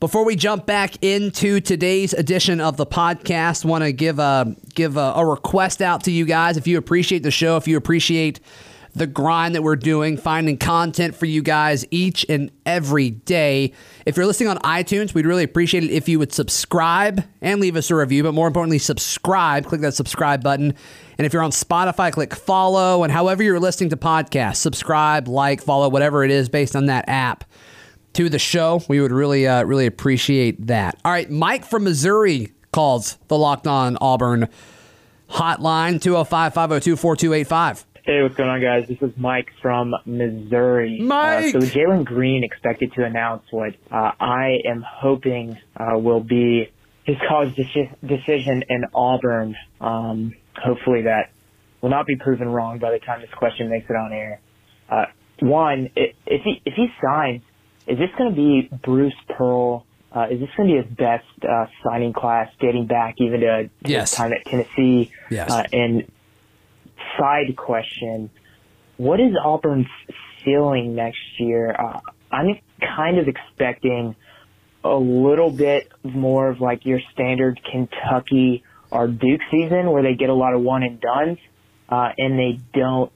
Before 0.00 0.24
we 0.24 0.36
jump 0.36 0.64
back 0.64 1.02
into 1.02 1.58
today's 1.58 2.12
edition 2.12 2.60
of 2.60 2.76
the 2.76 2.86
podcast, 2.86 3.64
want 3.64 3.82
to 3.82 3.90
give 3.90 4.20
a 4.20 4.54
give 4.72 4.96
a, 4.96 5.12
a, 5.16 5.26
request 5.26 5.82
out 5.82 6.04
to 6.04 6.12
you 6.12 6.24
guys. 6.24 6.56
If 6.56 6.68
you 6.68 6.78
appreciate 6.78 7.24
the 7.24 7.32
show, 7.32 7.56
if 7.56 7.66
you 7.66 7.76
appreciate 7.76 8.38
the 8.94 9.08
grind 9.08 9.56
that 9.56 9.62
we're 9.62 9.74
doing, 9.74 10.16
finding 10.16 10.56
content 10.56 11.16
for 11.16 11.26
you 11.26 11.42
guys 11.42 11.84
each 11.90 12.24
and 12.28 12.52
every 12.64 13.10
day. 13.10 13.72
If 14.06 14.16
you're 14.16 14.26
listening 14.26 14.50
on 14.50 14.58
iTunes, 14.58 15.14
we'd 15.14 15.26
really 15.26 15.42
appreciate 15.42 15.82
it 15.82 15.90
if 15.90 16.08
you 16.08 16.20
would 16.20 16.32
subscribe 16.32 17.24
and 17.40 17.60
leave 17.60 17.74
us 17.74 17.90
a 17.90 17.96
review. 17.96 18.22
But 18.22 18.34
more 18.34 18.46
importantly, 18.46 18.78
subscribe. 18.78 19.66
Click 19.66 19.80
that 19.80 19.94
subscribe 19.94 20.44
button. 20.44 20.74
And 21.18 21.26
if 21.26 21.32
you're 21.32 21.42
on 21.42 21.50
Spotify, 21.50 22.12
click 22.12 22.36
follow. 22.36 23.02
And 23.02 23.12
however 23.12 23.42
you're 23.42 23.58
listening 23.58 23.90
to 23.90 23.96
podcasts, 23.96 24.56
subscribe, 24.56 25.26
like, 25.26 25.60
follow, 25.60 25.88
whatever 25.88 26.22
it 26.22 26.30
is 26.30 26.48
based 26.48 26.76
on 26.76 26.86
that 26.86 27.08
app 27.08 27.44
to 28.14 28.28
the 28.28 28.38
show. 28.38 28.82
We 28.88 29.00
would 29.00 29.12
really, 29.12 29.46
uh, 29.46 29.64
really 29.64 29.86
appreciate 29.86 30.66
that. 30.66 30.98
All 31.04 31.12
right, 31.12 31.30
Mike 31.30 31.64
from 31.64 31.84
Missouri 31.84 32.52
calls 32.72 33.18
the 33.28 33.38
Locked 33.38 33.66
On 33.66 33.96
Auburn 34.00 34.48
hotline 35.30 36.00
205 36.00 36.54
502 36.54 36.96
4285. 36.96 37.84
Hey, 38.04 38.22
what's 38.22 38.36
going 38.36 38.48
on, 38.48 38.62
guys? 38.62 38.88
This 38.88 38.96
is 39.02 39.14
Mike 39.18 39.50
from 39.60 39.94
Missouri. 40.06 40.98
Mike! 40.98 41.54
Uh, 41.54 41.60
so 41.60 41.66
Jalen 41.66 42.06
Green 42.06 42.42
expected 42.42 42.92
to 42.94 43.04
announce 43.04 43.42
what 43.50 43.74
uh, 43.90 44.12
I 44.18 44.60
am 44.64 44.82
hoping 44.82 45.58
uh, 45.76 45.98
will 45.98 46.20
be 46.22 46.70
his 47.04 47.16
college 47.28 47.54
de- 47.54 47.90
decision 48.06 48.64
in 48.70 48.84
Auburn. 48.94 49.56
Um, 49.80 50.34
hopefully 50.56 51.02
that 51.02 51.32
will 51.82 51.90
not 51.90 52.06
be 52.06 52.16
proven 52.16 52.48
wrong 52.48 52.78
by 52.78 52.92
the 52.92 52.98
time 52.98 53.20
this 53.20 53.30
question 53.36 53.68
makes 53.68 53.90
it 53.90 53.94
on 53.94 54.12
air. 54.12 54.40
Uh, 54.88 55.04
one, 55.40 55.90
if 55.94 56.42
he 56.44 56.62
if 56.64 56.74
he 56.74 56.88
signs 57.04 57.42
is 57.88 57.98
this 57.98 58.10
going 58.18 58.30
to 58.30 58.36
be 58.36 58.68
Bruce 58.84 59.14
Pearl? 59.36 59.86
Uh, 60.14 60.26
is 60.30 60.40
this 60.40 60.48
going 60.56 60.68
to 60.68 60.74
be 60.74 60.88
his 60.88 60.96
best 60.96 61.26
uh, 61.42 61.66
signing 61.84 62.12
class, 62.12 62.48
dating 62.60 62.86
back 62.86 63.14
even 63.18 63.40
to 63.40 63.70
yes. 63.82 64.10
his 64.10 64.16
time 64.16 64.32
at 64.32 64.44
Tennessee? 64.44 65.10
Yes. 65.30 65.50
Uh, 65.50 65.64
and 65.72 66.10
side 67.18 67.56
question: 67.56 68.30
What 68.98 69.20
is 69.20 69.32
Auburn's 69.42 69.86
ceiling 70.44 70.94
next 70.94 71.18
year? 71.38 71.74
Uh, 71.78 72.00
I'm 72.30 72.58
kind 72.80 73.18
of 73.18 73.26
expecting 73.26 74.14
a 74.84 74.96
little 74.96 75.50
bit 75.50 75.90
more 76.04 76.48
of 76.50 76.60
like 76.60 76.84
your 76.84 77.00
standard 77.12 77.60
Kentucky 77.70 78.64
or 78.90 79.08
Duke 79.08 79.40
season, 79.50 79.90
where 79.90 80.02
they 80.02 80.14
get 80.14 80.28
a 80.28 80.34
lot 80.34 80.54
of 80.54 80.60
one 80.60 80.82
and 80.82 81.00
duns, 81.00 81.38
uh, 81.88 82.10
and 82.16 82.38
they 82.38 82.60
don't 82.74 83.10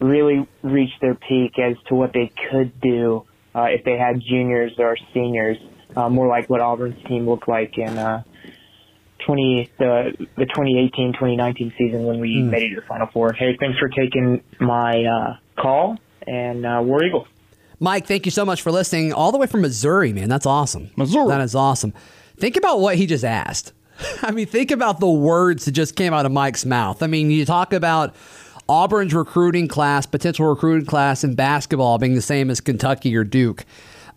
really 0.00 0.46
reach 0.62 0.90
their 1.00 1.14
peak 1.14 1.58
as 1.58 1.76
to 1.88 1.94
what 1.94 2.12
they 2.12 2.30
could 2.50 2.80
do 2.80 3.24
uh, 3.56 3.64
if 3.64 3.84
they 3.84 3.96
had 3.96 4.20
juniors 4.20 4.72
or 4.78 4.96
seniors, 5.14 5.56
uh, 5.96 6.08
more 6.08 6.26
like 6.26 6.50
what 6.50 6.60
Auburn's 6.60 7.02
team 7.06 7.28
looked 7.28 7.48
like 7.48 7.78
in 7.78 7.96
uh, 7.96 8.22
20 9.24 9.70
the 9.78 10.12
the 10.36 10.44
2018 10.46 11.14
2019 11.14 11.72
season 11.78 12.04
when 12.04 12.20
we 12.20 12.36
mm. 12.36 12.50
made 12.50 12.64
it 12.64 12.74
to 12.74 12.80
the 12.82 12.86
Final 12.86 13.06
Four. 13.08 13.32
Hey, 13.32 13.56
thanks 13.58 13.78
for 13.78 13.88
taking 13.88 14.42
my 14.60 15.04
uh, 15.04 15.36
call, 15.60 15.96
and 16.26 16.66
uh, 16.66 16.80
War 16.84 17.02
Eagle. 17.02 17.26
Mike, 17.80 18.06
thank 18.06 18.24
you 18.24 18.30
so 18.30 18.44
much 18.44 18.62
for 18.62 18.70
listening 18.70 19.12
all 19.12 19.32
the 19.32 19.38
way 19.38 19.46
from 19.46 19.62
Missouri, 19.62 20.12
man. 20.12 20.28
That's 20.28 20.46
awesome. 20.46 20.90
Missouri. 20.96 21.28
That 21.28 21.40
is 21.40 21.54
awesome. 21.54 21.92
Think 22.38 22.56
about 22.56 22.80
what 22.80 22.96
he 22.96 23.06
just 23.06 23.24
asked. 23.24 23.72
I 24.22 24.30
mean, 24.30 24.46
think 24.46 24.70
about 24.70 25.00
the 25.00 25.10
words 25.10 25.64
that 25.64 25.72
just 25.72 25.96
came 25.96 26.12
out 26.14 26.26
of 26.26 26.32
Mike's 26.32 26.64
mouth. 26.64 27.02
I 27.02 27.06
mean, 27.06 27.30
you 27.30 27.44
talk 27.44 27.72
about 27.72 28.14
Auburn's 28.68 29.14
recruiting 29.14 29.68
class, 29.68 30.06
potential 30.06 30.46
recruiting 30.46 30.86
class 30.86 31.22
in 31.24 31.34
basketball 31.34 31.98
being 31.98 32.14
the 32.14 32.22
same 32.22 32.50
as 32.50 32.60
Kentucky 32.60 33.14
or 33.16 33.24
Duke. 33.24 33.64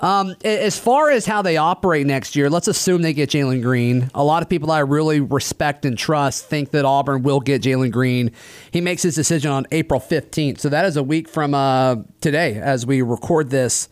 Um, 0.02 0.36
as 0.46 0.80
far 0.80 1.12
as 1.12 1.26
how 1.26 1.42
they 1.42 1.58
operate 1.58 2.08
next 2.08 2.36
year, 2.36 2.50
let's 2.50 2.70
assume 2.70 3.02
they 3.02 3.12
get 3.12 3.30
Jalen 3.30 3.62
Green. 3.62 4.10
A 4.16 4.24
lot 4.24 4.42
of 4.42 4.48
people 4.48 4.72
I 4.72 4.80
really 4.80 5.20
respect 5.20 5.86
and 5.86 5.98
trust 5.98 6.46
think 6.46 6.72
that 6.72 6.86
Auburn 6.86 7.22
will 7.24 7.42
get 7.42 7.62
Jalen 7.62 7.92
Green. 7.92 8.32
He 8.72 8.80
makes 8.80 9.04
his 9.04 9.14
decision 9.16 9.52
on 9.52 9.68
April 9.72 10.00
15th. 10.00 10.60
So 10.60 10.70
that 10.70 10.86
is 10.86 10.96
a 10.96 11.04
week 11.04 11.28
from 11.28 11.54
uh, 11.54 11.98
today 12.22 12.56
as 12.56 12.86
we 12.86 13.02
record 13.02 13.50
this 13.50 13.90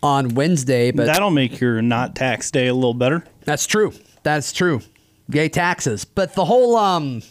on 0.00 0.34
Wednesday. 0.34 0.92
But 0.92 1.06
That'll 1.06 1.30
make 1.30 1.58
your 1.58 1.82
not 1.82 2.14
tax 2.14 2.52
day 2.52 2.68
a 2.68 2.74
little 2.74 2.94
better. 2.94 3.24
That's 3.44 3.66
true. 3.66 3.92
That's 4.22 4.52
true. 4.52 4.80
Gay 5.28 5.48
taxes. 5.48 6.04
But 6.04 6.34
the 6.34 6.44
whole. 6.44 6.76
Um, 6.76 7.22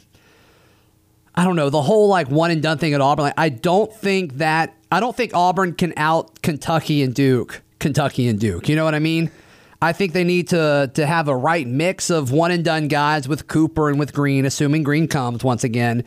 I 1.37 1.43
don't 1.43 1.55
know 1.55 1.69
the 1.69 1.83
whole 1.83 2.07
like 2.07 2.29
one 2.29 2.49
and 2.49 2.63
done 2.63 2.79
thing 2.79 2.95
at 2.95 2.99
Auburn. 2.99 3.25
Like, 3.25 3.35
I 3.37 3.49
don't 3.49 3.93
think 3.93 4.37
that 4.37 4.75
I 4.91 4.99
don't 4.99 5.15
think 5.15 5.35
Auburn 5.35 5.73
can 5.73 5.93
out 5.95 6.41
Kentucky 6.41 7.03
and 7.03 7.13
Duke. 7.13 7.61
Kentucky 7.77 8.27
and 8.27 8.39
Duke. 8.39 8.67
You 8.67 8.75
know 8.75 8.83
what 8.83 8.95
I 8.95 8.99
mean? 8.99 9.29
I 9.79 9.93
think 9.93 10.13
they 10.13 10.23
need 10.23 10.47
to 10.49 10.89
to 10.95 11.05
have 11.05 11.27
a 11.27 11.35
right 11.35 11.67
mix 11.67 12.09
of 12.09 12.31
one 12.31 12.49
and 12.49 12.65
done 12.65 12.87
guys 12.87 13.27
with 13.27 13.47
Cooper 13.47 13.87
and 13.87 13.99
with 13.99 14.13
Green, 14.13 14.47
assuming 14.47 14.81
Green 14.81 15.07
comes 15.07 15.43
once 15.43 15.63
again, 15.63 16.03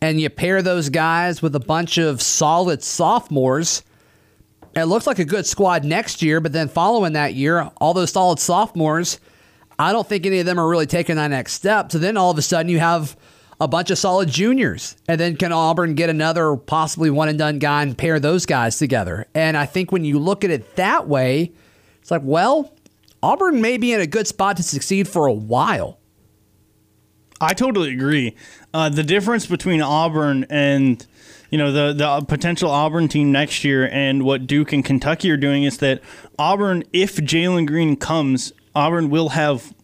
and 0.00 0.18
you 0.18 0.30
pair 0.30 0.62
those 0.62 0.88
guys 0.88 1.42
with 1.42 1.54
a 1.54 1.60
bunch 1.60 1.98
of 1.98 2.22
solid 2.22 2.82
sophomores. 2.82 3.82
It 4.74 4.84
looks 4.84 5.06
like 5.06 5.18
a 5.18 5.24
good 5.26 5.44
squad 5.44 5.84
next 5.84 6.22
year, 6.22 6.40
but 6.40 6.52
then 6.52 6.68
following 6.68 7.12
that 7.12 7.34
year, 7.34 7.70
all 7.78 7.92
those 7.92 8.12
solid 8.12 8.38
sophomores, 8.38 9.20
I 9.78 9.92
don't 9.92 10.08
think 10.08 10.24
any 10.24 10.38
of 10.38 10.46
them 10.46 10.58
are 10.58 10.68
really 10.68 10.86
taking 10.86 11.16
that 11.16 11.26
next 11.28 11.54
step. 11.54 11.92
So 11.92 11.98
then 11.98 12.16
all 12.16 12.30
of 12.30 12.38
a 12.38 12.42
sudden 12.42 12.70
you 12.70 12.78
have 12.78 13.16
a 13.60 13.68
bunch 13.68 13.90
of 13.90 13.98
solid 13.98 14.28
juniors. 14.28 14.96
And 15.06 15.20
then 15.20 15.36
can 15.36 15.52
Auburn 15.52 15.94
get 15.94 16.10
another 16.10 16.56
possibly 16.56 17.10
one 17.10 17.28
and 17.28 17.38
done 17.38 17.58
guy 17.58 17.82
and 17.82 17.96
pair 17.96 18.18
those 18.18 18.46
guys 18.46 18.78
together? 18.78 19.26
And 19.34 19.56
I 19.56 19.66
think 19.66 19.92
when 19.92 20.04
you 20.04 20.18
look 20.18 20.44
at 20.44 20.50
it 20.50 20.76
that 20.76 21.06
way, 21.06 21.52
it's 22.00 22.10
like, 22.10 22.22
well, 22.24 22.72
Auburn 23.22 23.60
may 23.60 23.76
be 23.76 23.92
in 23.92 24.00
a 24.00 24.06
good 24.06 24.26
spot 24.26 24.56
to 24.56 24.62
succeed 24.62 25.06
for 25.06 25.26
a 25.26 25.32
while. 25.32 25.98
I 27.40 27.54
totally 27.54 27.92
agree. 27.92 28.34
Uh, 28.74 28.88
the 28.88 29.02
difference 29.02 29.46
between 29.46 29.80
Auburn 29.80 30.46
and 30.50 31.04
you 31.50 31.58
know 31.58 31.72
the 31.72 31.92
the 31.92 32.24
potential 32.26 32.70
Auburn 32.70 33.08
team 33.08 33.32
next 33.32 33.64
year 33.64 33.88
and 33.88 34.24
what 34.24 34.46
Duke 34.46 34.72
and 34.72 34.84
Kentucky 34.84 35.30
are 35.30 35.38
doing 35.38 35.64
is 35.64 35.78
that 35.78 36.02
Auburn, 36.38 36.84
if 36.92 37.16
Jalen 37.16 37.66
Green 37.66 37.96
comes, 37.96 38.52
Auburn 38.74 39.08
will 39.08 39.30
have 39.30 39.74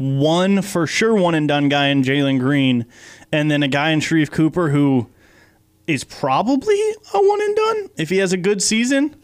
one 0.00 0.62
for 0.62 0.86
sure 0.86 1.14
one 1.14 1.34
and 1.34 1.46
done 1.46 1.68
guy 1.68 1.88
in 1.88 2.02
Jalen 2.02 2.40
Green, 2.40 2.86
and 3.30 3.50
then 3.50 3.62
a 3.62 3.68
guy 3.68 3.90
in 3.90 4.00
Sharife 4.00 4.30
Cooper 4.30 4.70
who 4.70 5.08
is 5.86 6.04
probably 6.04 6.80
a 7.12 7.20
one 7.20 7.42
and 7.42 7.54
done 7.54 7.90
if 7.98 8.08
he 8.08 8.16
has 8.16 8.32
a 8.32 8.38
good 8.38 8.62
season. 8.62 9.14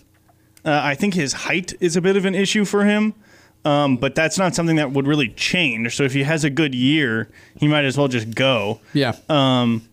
Uh, 0.67 0.81
I 0.83 0.95
think 0.95 1.15
his 1.15 1.33
height 1.33 1.73
is 1.81 1.97
a 1.97 2.03
bit 2.03 2.17
of 2.17 2.27
an 2.27 2.35
issue 2.35 2.67
for 2.67 2.85
him, 2.85 3.15
um, 3.65 3.97
but 3.97 4.15
that's 4.15 4.37
not 4.37 4.55
something 4.55 4.77
that 4.77 4.93
would 4.93 5.07
really 5.07 5.29
change. 5.31 5.97
So 5.97 6.03
if 6.03 6.13
he 6.13 6.25
has 6.25 6.45
a 6.45 6.51
good 6.51 6.75
year, 6.75 7.31
he 7.57 7.69
might 7.69 7.85
as 7.85 7.97
well 7.97 8.09
just 8.09 8.35
go. 8.35 8.81
Yeah. 8.93 9.17
Um, 9.31 9.89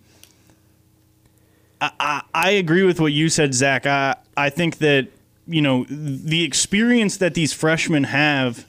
I, 1.80 1.92
I, 1.98 2.22
I 2.34 2.52
agree 2.52 2.84
with 2.84 3.00
what 3.00 3.13
you 3.13 3.30
said, 3.30 3.54
Zac. 3.54 3.86
I 3.86 4.18
I 4.36 4.50
think 4.50 4.80
that 4.80 5.08
you 5.48 5.62
know 5.62 5.86
the 5.88 6.44
experience 6.44 7.18
that 7.18 7.36
these 7.36 7.54
freshmen 7.54 8.04
have 8.06 8.66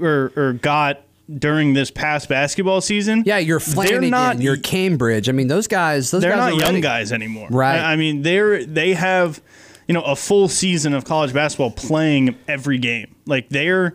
or, 0.00 0.32
or 0.36 0.52
got 0.52 1.05
during 1.32 1.74
this 1.74 1.90
past 1.90 2.28
basketball 2.28 2.80
season. 2.80 3.22
Yeah, 3.26 3.38
you're 3.38 3.60
Flanigan, 3.60 4.10
not, 4.10 4.40
you're 4.40 4.56
Cambridge. 4.56 5.28
I 5.28 5.32
mean, 5.32 5.48
those 5.48 5.66
guys, 5.66 6.10
those 6.10 6.22
they're 6.22 6.36
guys 6.36 6.52
not 6.52 6.60
young 6.60 6.70
ready. 6.74 6.80
guys 6.80 7.12
anymore. 7.12 7.48
Right. 7.50 7.78
I 7.80 7.96
mean, 7.96 8.22
they're 8.22 8.64
they 8.64 8.94
have 8.94 9.42
you 9.88 9.94
know 9.94 10.02
a 10.02 10.16
full 10.16 10.48
season 10.48 10.94
of 10.94 11.04
college 11.04 11.32
basketball 11.32 11.70
playing 11.70 12.36
every 12.48 12.78
game. 12.78 13.14
Like 13.26 13.48
they're 13.48 13.94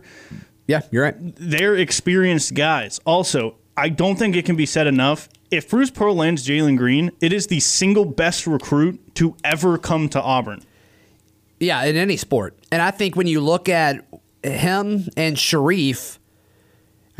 yeah, 0.66 0.82
you're 0.90 1.04
right. 1.04 1.16
They're 1.18 1.74
experienced 1.76 2.54
guys. 2.54 3.00
Also, 3.04 3.56
I 3.76 3.88
don't 3.88 4.16
think 4.16 4.36
it 4.36 4.44
can 4.44 4.56
be 4.56 4.66
said 4.66 4.86
enough. 4.86 5.28
If 5.50 5.68
Bruce 5.68 5.90
Pearl 5.90 6.14
lands 6.14 6.46
Jalen 6.46 6.78
Green, 6.78 7.10
it 7.20 7.32
is 7.32 7.48
the 7.48 7.60
single 7.60 8.04
best 8.06 8.46
recruit 8.46 9.14
to 9.16 9.36
ever 9.44 9.76
come 9.76 10.08
to 10.10 10.20
Auburn. 10.22 10.62
Yeah, 11.60 11.84
in 11.84 11.96
any 11.96 12.16
sport. 12.16 12.58
And 12.70 12.80
I 12.80 12.90
think 12.90 13.16
when 13.16 13.26
you 13.26 13.40
look 13.40 13.68
at 13.68 14.04
him 14.42 15.08
and 15.16 15.36
Sharife, 15.36 16.18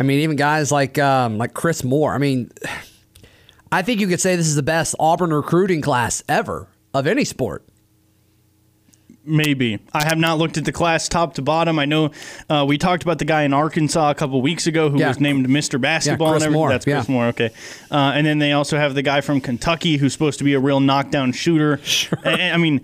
I 0.03 0.05
mean, 0.05 0.19
even 0.19 0.35
guys 0.35 0.73
like 0.73 0.99
um, 0.99 1.39
like 1.39 1.55
Chris 1.55 1.85
Moore. 1.85 2.13
I 2.13 2.19
mean, 2.19 2.51
I 3.73 3.83
think 3.83 4.01
you 4.01 4.09
could 4.09 4.21
say 4.21 4.35
this 4.35 4.49
is 4.49 4.57
the 4.57 4.63
best 4.63 4.97
Auburn 4.99 5.33
recruiting 5.33 5.81
class 5.81 6.25
ever 6.29 6.67
of 6.93 7.07
any 7.07 7.25
sport. 7.25 7.65
Maybe. 9.25 9.79
I 9.93 10.03
have 10.05 10.19
not 10.19 10.39
looked 10.39 10.59
at 10.59 10.65
the 10.65 10.73
class 10.73 11.09
top 11.09 11.35
to 11.35 11.43
bottom. 11.43 11.79
I 11.79 11.85
know 11.85 12.11
uh, 12.51 12.65
we 12.67 12.77
talked 12.77 13.05
about 13.05 13.21
the 13.21 13.25
guy 13.25 13.45
in 13.45 13.53
Arkansas 13.55 14.11
a 14.11 14.15
couple 14.17 14.43
weeks 14.43 14.67
ago 14.67 14.91
who 14.91 14.99
Yeah. 14.99 15.07
was 15.09 15.21
named 15.21 15.47
Mr. 15.47 15.81
Basketball. 15.81 16.35
And 16.35 16.43
everything. 16.43 16.53
Moore. 16.53 16.69
That's 16.71 16.85
Chris 16.85 17.09
Yeah. 17.09 17.13
Moore. 17.15 17.27
Okay. 17.27 17.51
Uh, 17.89 18.13
and 18.17 18.27
then 18.27 18.41
they 18.41 18.51
also 18.51 18.77
have 18.79 18.97
the 18.97 19.03
guy 19.03 19.21
from 19.21 19.41
Kentucky 19.41 19.97
who's 19.97 20.13
supposed 20.13 20.39
to 20.39 20.45
be 20.45 20.55
a 20.55 20.59
real 20.61 20.81
knockdown 20.81 21.31
shooter. 21.33 21.79
Sure. 21.85 22.19
I 22.25 22.57
mean, 22.57 22.81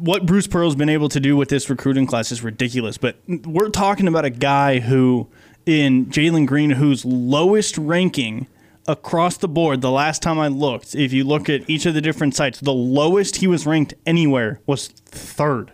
what 0.00 0.26
Bruce 0.26 0.48
Pearl's 0.48 0.74
been 0.74 0.88
able 0.88 1.08
to 1.10 1.20
do 1.20 1.36
with 1.36 1.48
this 1.48 1.70
recruiting 1.70 2.06
class 2.08 2.32
is 2.32 2.42
ridiculous. 2.42 2.98
But 2.98 3.16
we're 3.28 3.68
talking 3.68 4.08
about 4.08 4.24
a 4.24 4.30
guy 4.30 4.80
who, 4.80 5.28
in 5.66 6.06
Jalen 6.06 6.46
Green, 6.46 6.70
whose 6.70 7.04
lowest 7.04 7.78
ranking 7.78 8.46
across 8.86 9.36
the 9.36 9.48
board, 9.48 9.80
the 9.80 9.90
last 9.90 10.22
time 10.22 10.38
I 10.38 10.48
looked, 10.48 10.94
if 10.94 11.12
you 11.12 11.24
look 11.24 11.48
at 11.48 11.68
each 11.68 11.86
of 11.86 11.94
the 11.94 12.00
different 12.00 12.34
sites, 12.34 12.60
the 12.60 12.72
lowest 12.72 13.36
he 13.36 13.46
was 13.46 13.66
ranked 13.66 13.94
anywhere 14.04 14.60
was 14.66 14.88
third. 14.88 15.72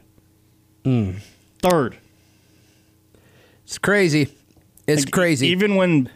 Hmm. 0.84 1.12
Third. 1.60 1.98
It's 3.64 3.78
crazy. 3.78 4.28
It's 4.86 5.04
crazy. 5.04 5.48
Even 5.48 5.76
when 5.76 6.10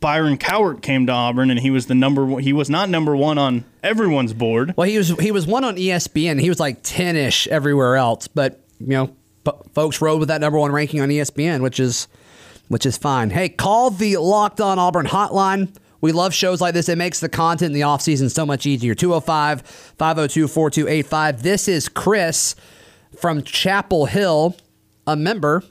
Byron 0.00 0.38
Cowart 0.38 0.82
came 0.82 1.06
to 1.06 1.12
Auburn 1.12 1.50
and 1.50 1.60
he 1.60 1.70
was 1.70 1.86
the 1.86 1.94
number 1.94 2.24
one, 2.24 2.42
he 2.42 2.52
was 2.52 2.68
not 2.68 2.88
number 2.88 3.14
one 3.14 3.38
on 3.38 3.64
everyone's 3.82 4.32
board. 4.32 4.74
Well, 4.76 4.88
he 4.88 4.98
was 4.98 5.10
he 5.20 5.30
was 5.30 5.46
one 5.46 5.62
on 5.64 5.76
ESPN. 5.76 6.40
He 6.40 6.48
was 6.48 6.58
like 6.58 6.78
ten 6.82 7.16
ish 7.16 7.46
everywhere 7.48 7.96
else, 7.96 8.26
but 8.28 8.60
you 8.80 8.88
know, 8.88 9.06
p- 9.44 9.52
folks 9.72 10.00
rode 10.00 10.18
with 10.18 10.28
that 10.28 10.40
number 10.40 10.58
one 10.58 10.72
ranking 10.72 11.00
on 11.00 11.08
ESPN, 11.08 11.62
which 11.62 11.78
is 11.78 12.08
which 12.68 12.86
is 12.86 12.96
fine. 12.96 13.30
Hey, 13.30 13.48
call 13.48 13.90
the 13.90 14.16
Locked 14.16 14.60
On 14.60 14.78
Auburn 14.78 15.06
hotline. 15.06 15.74
We 16.00 16.12
love 16.12 16.34
shows 16.34 16.60
like 16.60 16.74
this. 16.74 16.88
It 16.88 16.98
makes 16.98 17.20
the 17.20 17.28
content 17.28 17.68
in 17.68 17.72
the 17.72 17.80
offseason 17.80 18.30
so 18.30 18.44
much 18.44 18.66
easier. 18.66 18.94
205 18.94 19.62
502 19.62 20.48
4285. 20.48 21.42
This 21.42 21.68
is 21.68 21.88
Chris 21.88 22.54
from 23.18 23.42
Chapel 23.42 24.06
Hill, 24.06 24.56
a 25.06 25.16
member 25.16 25.62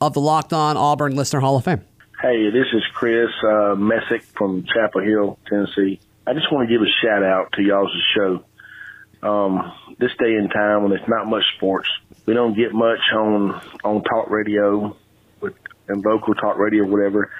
of 0.00 0.14
the 0.14 0.20
Locked 0.20 0.52
On 0.52 0.76
Auburn 0.76 1.16
Listener 1.16 1.40
Hall 1.40 1.56
of 1.56 1.64
Fame. 1.64 1.82
Hey, 2.20 2.50
this 2.50 2.66
is 2.72 2.82
Chris 2.94 3.28
uh, 3.46 3.74
Messick 3.76 4.22
from 4.22 4.64
Chapel 4.64 5.02
Hill, 5.02 5.38
Tennessee. 5.48 6.00
I 6.26 6.32
just 6.32 6.50
want 6.50 6.68
to 6.68 6.74
give 6.74 6.80
a 6.80 6.90
shout 7.02 7.22
out 7.22 7.52
to 7.52 7.62
y'all's 7.62 7.92
show. 8.16 8.44
Um, 9.22 9.72
this 9.98 10.10
day 10.18 10.34
and 10.34 10.50
time 10.50 10.82
when 10.82 10.90
there's 10.90 11.08
not 11.08 11.26
much 11.26 11.44
sports, 11.56 11.88
we 12.26 12.34
don't 12.34 12.56
get 12.56 12.72
much 12.72 13.00
on 13.14 13.60
on 13.84 14.02
talk 14.02 14.30
radio 14.30 14.96
and 15.88 16.02
vocal 16.02 16.34
talk 16.34 16.58
radio, 16.58 16.84
whatever. 16.84 17.30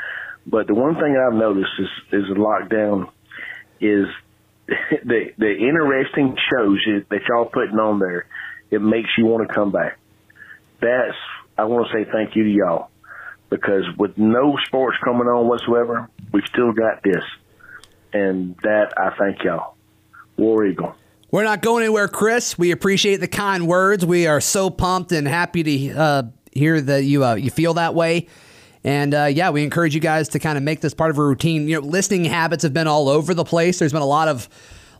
But 0.46 0.66
the 0.66 0.74
one 0.74 0.94
thing 0.94 1.16
I've 1.16 1.34
noticed 1.34 1.70
is 1.78 1.88
is 2.12 2.28
the 2.28 2.34
lockdown 2.34 3.10
is 3.80 4.06
the 5.04 5.32
the 5.38 5.56
interesting 5.56 6.36
shows 6.52 6.78
that 7.10 7.20
y'all 7.28 7.46
putting 7.46 7.78
on 7.78 7.98
there. 7.98 8.26
It 8.70 8.82
makes 8.82 9.10
you 9.16 9.26
want 9.26 9.46
to 9.46 9.54
come 9.54 9.70
back. 9.70 9.98
That's 10.80 11.16
I 11.56 11.64
want 11.64 11.88
to 11.88 11.92
say 11.92 12.10
thank 12.10 12.36
you 12.36 12.44
to 12.44 12.50
y'all 12.50 12.90
because 13.50 13.84
with 13.96 14.18
no 14.18 14.56
sports 14.66 14.96
coming 15.04 15.28
on 15.28 15.46
whatsoever, 15.46 16.08
we've 16.32 16.46
still 16.46 16.72
got 16.72 17.02
this, 17.02 17.22
and 18.12 18.56
that 18.62 18.92
I 18.96 19.14
thank 19.18 19.44
y'all. 19.44 19.76
War 20.36 20.66
Eagle. 20.66 20.94
We're 21.30 21.44
not 21.44 21.62
going 21.62 21.82
anywhere, 21.82 22.08
Chris. 22.08 22.56
We 22.56 22.70
appreciate 22.70 23.16
the 23.16 23.28
kind 23.28 23.66
words. 23.66 24.06
We 24.06 24.26
are 24.26 24.40
so 24.40 24.70
pumped 24.70 25.10
and 25.10 25.26
happy 25.26 25.62
to 25.62 25.98
uh, 25.98 26.22
hear 26.54 26.80
that 26.80 27.04
you 27.04 27.24
uh, 27.24 27.34
you 27.34 27.50
feel 27.50 27.74
that 27.74 27.94
way. 27.94 28.28
And 28.82 29.14
uh, 29.14 29.24
yeah, 29.24 29.50
we 29.50 29.62
encourage 29.62 29.94
you 29.94 30.00
guys 30.00 30.28
to 30.30 30.38
kind 30.38 30.58
of 30.58 30.64
make 30.64 30.80
this 30.80 30.92
part 30.92 31.10
of 31.10 31.18
a 31.18 31.24
routine. 31.24 31.68
You 31.68 31.80
know, 31.80 31.86
listening 31.86 32.24
habits 32.26 32.62
have 32.64 32.74
been 32.74 32.86
all 32.86 33.08
over 33.08 33.32
the 33.32 33.44
place. 33.44 33.78
There's 33.78 33.92
been 33.92 34.02
a 34.02 34.06
lot 34.06 34.28
of 34.28 34.48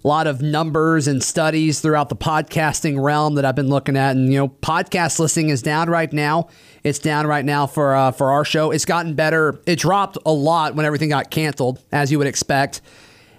lot 0.02 0.26
of 0.26 0.42
numbers 0.42 1.08
and 1.08 1.22
studies 1.22 1.80
throughout 1.80 2.10
the 2.10 2.16
podcasting 2.16 3.02
realm 3.02 3.36
that 3.36 3.44
I've 3.46 3.54
been 3.56 3.68
looking 3.68 3.96
at, 3.96 4.16
and 4.16 4.32
you 4.32 4.38
know, 4.38 4.48
podcast 4.48 5.18
listening 5.18 5.48
is 5.48 5.62
down 5.62 5.88
right 5.88 6.12
now. 6.12 6.48
It's 6.82 6.98
down 6.98 7.26
right 7.26 7.44
now 7.44 7.66
for 7.66 7.94
uh, 7.94 8.10
for 8.12 8.30
our 8.30 8.44
show. 8.44 8.70
It's 8.70 8.84
gotten 8.84 9.14
better. 9.14 9.60
It 9.66 9.78
dropped 9.78 10.18
a 10.24 10.32
lot 10.32 10.74
when 10.74 10.86
everything 10.86 11.10
got 11.10 11.30
canceled, 11.30 11.80
as 11.92 12.10
you 12.10 12.18
would 12.18 12.26
expect, 12.26 12.80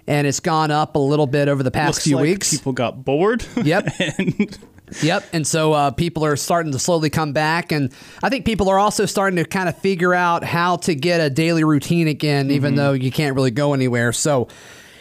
and 0.06 0.26
it's 0.26 0.40
gone 0.40 0.70
up 0.70 0.94
a 0.96 1.00
little 1.00 1.26
bit 1.26 1.48
over 1.48 1.62
the 1.62 1.70
past 1.70 1.96
Looks 1.96 2.04
few 2.04 2.16
like 2.16 2.22
weeks. 2.22 2.50
people 2.56 2.72
got 2.72 3.04
bored. 3.04 3.44
Yep. 3.56 3.88
and 4.18 4.58
Yep. 5.02 5.24
And 5.32 5.46
so 5.46 5.72
uh, 5.72 5.90
people 5.90 6.24
are 6.24 6.36
starting 6.36 6.72
to 6.72 6.78
slowly 6.78 7.10
come 7.10 7.32
back. 7.32 7.72
And 7.72 7.92
I 8.22 8.28
think 8.28 8.44
people 8.44 8.68
are 8.68 8.78
also 8.78 9.06
starting 9.06 9.36
to 9.36 9.44
kind 9.44 9.68
of 9.68 9.76
figure 9.78 10.14
out 10.14 10.44
how 10.44 10.76
to 10.76 10.94
get 10.94 11.20
a 11.20 11.30
daily 11.30 11.64
routine 11.64 12.08
again, 12.08 12.50
even 12.50 12.70
Mm-hmm. 12.72 12.76
though 12.76 12.92
you 12.92 13.10
can't 13.10 13.34
really 13.34 13.50
go 13.50 13.74
anywhere. 13.74 14.12
So, 14.12 14.48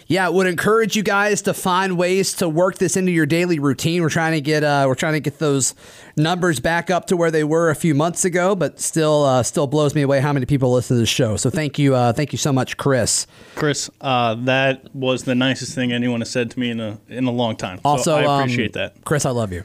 yeah, 0.08 0.28
I 0.28 0.30
would 0.30 0.46
encourage 0.46 0.96
you 0.96 1.02
guys 1.02 1.42
to 1.44 1.54
find 1.56 1.98
ways 1.98 2.34
to 2.36 2.48
work 2.48 2.78
this 2.78 2.96
into 2.96 3.12
your 3.12 3.26
daily 3.26 3.58
routine. 3.58 4.04
We're 4.04 4.10
trying 4.10 4.34
to 4.34 4.42
get 4.42 4.64
uh, 4.64 4.86
we're 4.88 4.94
trying 4.94 5.14
to 5.14 5.20
get 5.20 5.40
those 5.40 5.74
numbers 6.16 6.60
back 6.60 6.92
up 6.92 7.08
to 7.08 7.18
where 7.18 7.32
they 7.32 7.44
were 7.44 7.72
a 7.72 7.76
few 7.76 7.96
months 7.96 8.24
ago, 8.24 8.54
but 8.56 8.80
still 8.80 9.24
uh, 9.24 9.42
still 9.42 9.66
blows 9.66 9.96
me 9.96 10.04
away 10.04 10.20
how 10.20 10.32
many 10.32 10.46
people 10.46 10.72
listen 10.72 10.96
to 10.98 11.00
the 11.02 11.08
show. 11.08 11.38
So 11.38 11.50
thank 11.50 11.80
you, 11.80 11.96
uh, 11.96 12.14
thank 12.14 12.34
you 12.34 12.38
so 12.38 12.54
much, 12.54 12.78
Chris. 12.78 13.26
Chris, 13.56 13.90
uh, 14.00 14.36
that 14.46 14.94
was 14.94 15.24
the 15.24 15.34
nicest 15.34 15.74
thing 15.74 15.92
anyone 15.92 16.22
has 16.22 16.30
said 16.30 16.52
to 16.52 16.60
me 16.60 16.70
in 16.70 16.80
a 16.80 17.00
in 17.10 17.26
a 17.26 17.32
long 17.32 17.56
time. 17.56 17.78
So 17.78 17.82
Also, 17.90 18.16
I 18.16 18.26
um, 18.26 18.42
appreciate 18.42 18.74
that. 18.74 19.04
Chris. 19.06 19.26
I 19.26 19.32
love 19.32 19.52
you. 19.52 19.64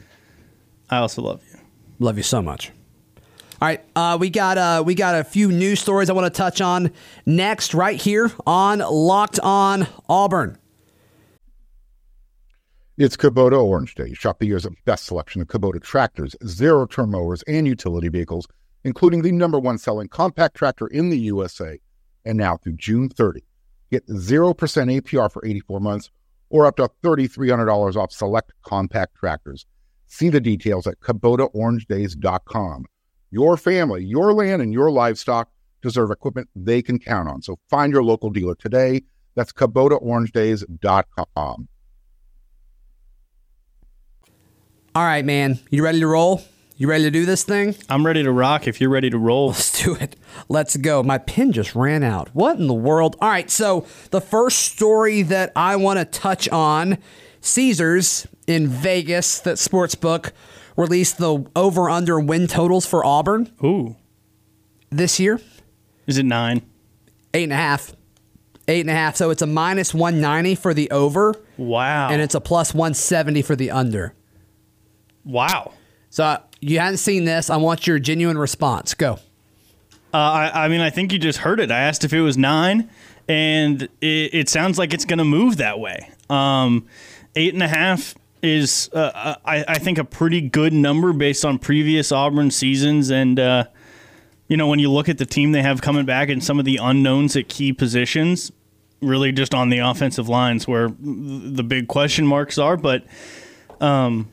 I 0.91 0.97
also 0.97 1.21
love 1.21 1.41
you. 1.49 1.57
Love 1.99 2.17
you 2.17 2.23
so 2.23 2.41
much. 2.41 2.71
All 3.61 3.67
right, 3.67 3.83
uh, 3.95 4.17
we 4.19 4.29
got 4.29 4.57
uh, 4.57 4.83
we 4.85 4.95
got 4.95 5.15
a 5.15 5.23
few 5.23 5.51
news 5.51 5.79
stories 5.79 6.09
I 6.09 6.13
want 6.13 6.31
to 6.31 6.35
touch 6.35 6.61
on 6.61 6.91
next, 7.25 7.73
right 7.73 7.99
here 7.99 8.31
on 8.45 8.79
Locked 8.79 9.39
On 9.39 9.87
Auburn. 10.09 10.57
It's 12.97 13.15
Kubota 13.15 13.63
Orange 13.63 13.95
Day. 13.95 14.13
Shop 14.13 14.39
the 14.39 14.47
year's 14.47 14.67
best 14.85 15.05
selection 15.05 15.41
of 15.41 15.47
Kubota 15.47 15.81
tractors, 15.81 16.35
zero 16.45 16.85
turn 16.87 17.11
mowers, 17.11 17.43
and 17.47 17.67
utility 17.67 18.09
vehicles, 18.09 18.47
including 18.83 19.21
the 19.21 19.31
number 19.31 19.59
one 19.59 19.77
selling 19.77 20.07
compact 20.07 20.55
tractor 20.55 20.87
in 20.87 21.09
the 21.09 21.19
USA. 21.19 21.79
And 22.25 22.37
now 22.37 22.57
through 22.57 22.73
June 22.73 23.09
30, 23.09 23.43
get 23.91 24.07
0% 24.07 24.55
APR 24.55 25.31
for 25.31 25.45
84 25.45 25.79
months 25.79 26.11
or 26.49 26.65
up 26.65 26.75
to 26.77 26.89
$3,300 27.03 27.95
off 27.95 28.11
select 28.11 28.53
compact 28.63 29.15
tractors. 29.15 29.65
See 30.11 30.27
the 30.27 30.41
details 30.41 30.87
at 30.87 30.99
KubotaOrangeDays.com. 30.99 32.85
Your 33.31 33.55
family, 33.55 34.03
your 34.03 34.33
land, 34.33 34.61
and 34.61 34.73
your 34.73 34.91
livestock 34.91 35.49
deserve 35.81 36.11
equipment 36.11 36.49
they 36.53 36.81
can 36.81 36.99
count 36.99 37.29
on. 37.29 37.41
So 37.41 37.57
find 37.69 37.93
your 37.93 38.03
local 38.03 38.29
dealer 38.29 38.55
today. 38.55 39.03
That's 39.35 39.53
KubotaOrangeDays.com. 39.53 41.67
All 44.93 45.05
right, 45.05 45.23
man, 45.23 45.61
you 45.69 45.81
ready 45.81 46.01
to 46.01 46.07
roll? 46.07 46.41
You 46.75 46.89
ready 46.89 47.05
to 47.05 47.11
do 47.11 47.25
this 47.25 47.45
thing? 47.45 47.73
I'm 47.87 48.05
ready 48.05 48.21
to 48.21 48.33
rock 48.33 48.67
if 48.67 48.81
you're 48.81 48.89
ready 48.89 49.09
to 49.11 49.17
roll. 49.17 49.47
Let's 49.47 49.81
do 49.81 49.95
it. 49.95 50.17
Let's 50.49 50.75
go. 50.75 51.01
My 51.03 51.19
pen 51.19 51.53
just 51.53 51.73
ran 51.73 52.03
out. 52.03 52.35
What 52.35 52.57
in 52.57 52.67
the 52.67 52.73
world? 52.73 53.15
All 53.21 53.29
right, 53.29 53.49
so 53.49 53.87
the 54.09 54.19
first 54.19 54.73
story 54.73 55.21
that 55.21 55.53
I 55.55 55.77
want 55.77 55.99
to 55.99 56.05
touch 56.05 56.49
on 56.49 56.97
Caesars 57.41 58.27
in 58.47 58.67
Vegas, 58.67 59.39
that 59.39 59.57
sports 59.59 59.95
book, 59.95 60.33
released 60.77 61.17
the 61.17 61.45
over 61.55 61.89
under 61.89 62.19
win 62.19 62.47
totals 62.47 62.85
for 62.85 63.05
Auburn 63.05 63.51
Ooh. 63.63 63.95
this 64.89 65.19
year. 65.19 65.39
Is 66.07 66.17
it 66.17 66.25
nine? 66.25 66.61
Eight 67.33 67.43
and 67.43 67.53
a 67.53 67.57
half. 67.57 67.93
Eight 68.67 68.81
and 68.81 68.89
a 68.89 68.93
half. 68.93 69.15
So 69.15 69.29
it's 69.31 69.41
a 69.41 69.47
minus 69.47 69.93
190 69.93 70.55
for 70.55 70.73
the 70.73 70.89
over, 70.91 71.33
Wow. 71.57 72.09
and 72.09 72.21
it's 72.21 72.35
a 72.35 72.41
plus 72.41 72.73
170 72.73 73.41
for 73.41 73.55
the 73.55 73.71
under. 73.71 74.13
wow. 75.25 75.73
So 76.09 76.23
uh, 76.25 76.37
you 76.59 76.77
hadn't 76.79 76.97
seen 76.97 77.23
this. 77.23 77.49
I 77.49 77.55
want 77.55 77.87
your 77.87 77.97
genuine 77.97 78.37
response. 78.37 78.93
Go. 78.93 79.13
Uh, 80.13 80.17
I, 80.17 80.65
I 80.65 80.67
mean, 80.67 80.81
I 80.81 80.89
think 80.89 81.13
you 81.13 81.19
just 81.19 81.39
heard 81.39 81.61
it. 81.61 81.71
I 81.71 81.79
asked 81.79 82.03
if 82.03 82.11
it 82.11 82.19
was 82.19 82.37
nine, 82.37 82.89
and 83.29 83.83
it, 84.01 84.33
it 84.33 84.49
sounds 84.49 84.77
like 84.77 84.93
it's 84.93 85.05
going 85.05 85.19
to 85.19 85.23
move 85.25 85.55
that 85.57 85.79
way. 85.79 86.09
Um, 86.29 86.85
eight 87.35 87.53
and 87.53 87.63
a 87.63 87.67
half 87.67 88.15
is, 88.41 88.89
uh, 88.93 89.35
I, 89.45 89.63
I 89.67 89.77
think, 89.77 89.97
a 89.97 90.03
pretty 90.03 90.41
good 90.41 90.73
number 90.73 91.13
based 91.13 91.45
on 91.45 91.59
previous 91.59 92.11
Auburn 92.11 92.51
seasons. 92.51 93.11
And, 93.11 93.39
uh, 93.39 93.65
you 94.47 94.57
know, 94.57 94.67
when 94.67 94.79
you 94.79 94.91
look 94.91 95.09
at 95.09 95.17
the 95.17 95.25
team 95.25 95.51
they 95.51 95.61
have 95.61 95.81
coming 95.81 96.05
back 96.05 96.29
and 96.29 96.43
some 96.43 96.59
of 96.59 96.65
the 96.65 96.77
unknowns 96.77 97.35
at 97.35 97.47
key 97.47 97.71
positions, 97.73 98.51
really 99.01 99.31
just 99.31 99.53
on 99.53 99.69
the 99.69 99.79
offensive 99.79 100.29
lines 100.29 100.67
where 100.67 100.89
the 100.99 101.63
big 101.63 101.87
question 101.87 102.25
marks 102.25 102.57
are. 102.57 102.77
But 102.77 103.05
um, 103.79 104.29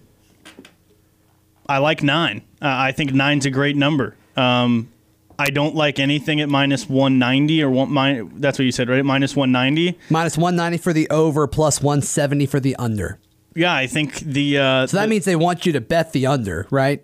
I 1.69 1.79
like 1.79 2.03
nine. 2.03 2.43
Uh, 2.61 2.69
I 2.69 2.93
think 2.93 3.13
nine's 3.13 3.47
a 3.47 3.51
great 3.51 3.77
number. 3.77 4.17
Um, 4.37 4.91
I 5.38 5.51
don't 5.51 5.74
like 5.74 5.98
anything 6.01 6.40
at 6.40 6.48
minus 6.48 6.88
190 6.88 7.62
or 7.62 7.70
one, 7.70 8.40
that's 8.40 8.59
what 8.59 8.64
you 8.64 8.72
said, 8.72 8.88
right? 8.88 9.05
Minus 9.05 9.37
190. 9.37 9.96
Minus 10.11 10.37
190 10.37 10.79
for 10.83 10.92
the 10.92 11.09
over, 11.11 11.46
plus 11.46 11.81
170 11.81 12.46
for 12.46 12.59
the 12.59 12.74
under. 12.77 13.18
Yeah, 13.55 13.72
I 13.74 13.87
think 13.87 14.18
the. 14.20 14.59
Uh, 14.59 14.87
So 14.87 14.96
that 14.96 15.05
the- 15.05 15.09
means 15.11 15.24
they 15.24 15.37
want 15.37 15.64
you 15.66 15.72
to 15.72 15.81
bet 15.81 16.12
the 16.12 16.27
under, 16.27 16.66
right? 16.70 17.03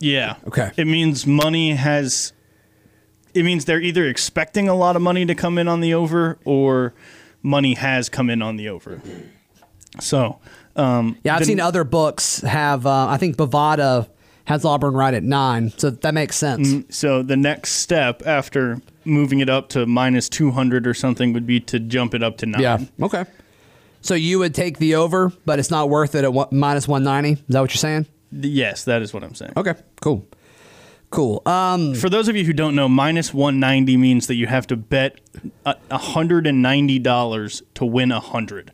Yeah. 0.00 0.36
Okay. 0.46 0.70
It 0.76 0.86
means 0.86 1.26
money 1.26 1.72
has. 1.72 2.32
It 3.32 3.44
means 3.44 3.64
they're 3.64 3.80
either 3.80 4.06
expecting 4.06 4.68
a 4.68 4.74
lot 4.74 4.94
of 4.96 5.02
money 5.02 5.26
to 5.26 5.34
come 5.34 5.58
in 5.58 5.66
on 5.66 5.80
the 5.80 5.94
over 5.94 6.38
or 6.44 6.94
money 7.42 7.74
has 7.74 8.08
come 8.08 8.30
in 8.30 8.40
on 8.42 8.56
the 8.56 8.68
over. 8.68 9.00
So 10.00 10.38
Um, 10.76 11.16
Yeah, 11.22 11.34
I've 11.34 11.38
the- 11.40 11.44
seen 11.46 11.60
other 11.60 11.84
books 11.84 12.40
have. 12.40 12.84
Uh, 12.84 13.06
I 13.06 13.16
think 13.16 13.36
Bovada 13.36 14.08
has 14.44 14.64
Auburn 14.64 14.94
right 14.94 15.14
at 15.14 15.22
nine, 15.22 15.70
so 15.76 15.90
that 15.90 16.12
makes 16.14 16.36
sense. 16.36 16.84
So 16.94 17.22
the 17.22 17.36
next 17.36 17.72
step 17.74 18.22
after 18.26 18.80
moving 19.04 19.40
it 19.40 19.48
up 19.48 19.68
to 19.70 19.86
minus 19.86 20.28
200 20.28 20.86
or 20.86 20.94
something 20.94 21.32
would 21.32 21.46
be 21.46 21.60
to 21.60 21.78
jump 21.80 22.14
it 22.14 22.22
up 22.22 22.36
to 22.38 22.46
nine. 22.46 22.60
Yeah. 22.62 22.78
Okay. 23.02 23.24
So 24.02 24.14
you 24.14 24.38
would 24.40 24.54
take 24.54 24.78
the 24.78 24.96
over, 24.96 25.32
but 25.46 25.58
it's 25.58 25.70
not 25.70 25.88
worth 25.88 26.14
it 26.14 26.24
at 26.24 26.32
one, 26.32 26.48
minus 26.50 26.86
one 26.86 27.04
ninety. 27.04 27.32
Is 27.32 27.42
that 27.48 27.60
what 27.62 27.70
you're 27.72 27.78
saying? 27.78 28.06
Yes, 28.32 28.84
that 28.84 29.00
is 29.00 29.14
what 29.14 29.24
I'm 29.24 29.34
saying. 29.34 29.52
Okay. 29.56 29.74
Cool. 30.02 30.26
Cool. 31.10 31.40
Um, 31.46 31.94
For 31.94 32.10
those 32.10 32.26
of 32.28 32.34
you 32.36 32.44
who 32.44 32.52
don't 32.52 32.74
know, 32.74 32.88
minus 32.88 33.32
190 33.32 33.96
means 33.96 34.26
that 34.26 34.34
you 34.34 34.46
have 34.48 34.66
to 34.66 34.76
bet 34.76 35.20
a- 35.64 35.76
$190 35.90 37.62
to 37.74 37.84
win 37.86 38.10
100. 38.10 38.72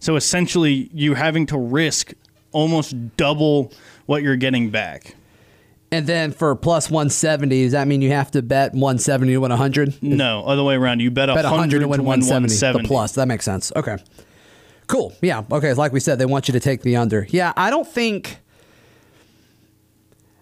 So 0.00 0.16
essentially, 0.16 0.90
you're 0.92 1.14
having 1.16 1.46
to 1.46 1.58
risk 1.58 2.12
almost 2.52 3.16
double 3.16 3.72
what 4.12 4.22
you're 4.22 4.36
getting 4.36 4.68
back. 4.68 5.14
and 5.90 6.06
then 6.06 6.32
for 6.32 6.54
plus 6.54 6.90
one 6.90 7.08
seventy, 7.08 7.62
does 7.64 7.72
that 7.72 7.88
mean 7.88 8.02
you 8.02 8.10
have 8.10 8.30
to 8.32 8.42
bet 8.42 8.74
one 8.74 8.98
seventy 8.98 9.32
to 9.32 9.38
win 9.38 9.50
hundred? 9.50 9.94
No, 10.02 10.44
other 10.44 10.62
way 10.62 10.74
around. 10.74 11.00
You 11.00 11.10
bet, 11.10 11.28
Bet 11.28 11.44
100 11.44 11.50
100 11.50 11.80
to 11.80 11.88
win 11.88 12.04
170. 12.04 12.52
170. 12.52 12.82
The 12.82 12.88
plus. 12.88 13.12
That 13.12 13.26
makes 13.26 13.46
sense. 13.46 13.72
Okay. 13.74 13.96
Cool. 14.86 15.14
Yeah. 15.22 15.44
Okay. 15.50 15.72
Like 15.72 15.92
we 15.94 16.00
said, 16.00 16.18
they 16.18 16.26
want 16.26 16.46
you 16.48 16.52
to 16.52 16.60
take 16.60 16.82
the 16.82 16.96
under. 16.96 17.26
Yeah. 17.30 17.54
I 17.56 17.70
don't 17.70 17.88
think. 17.88 18.36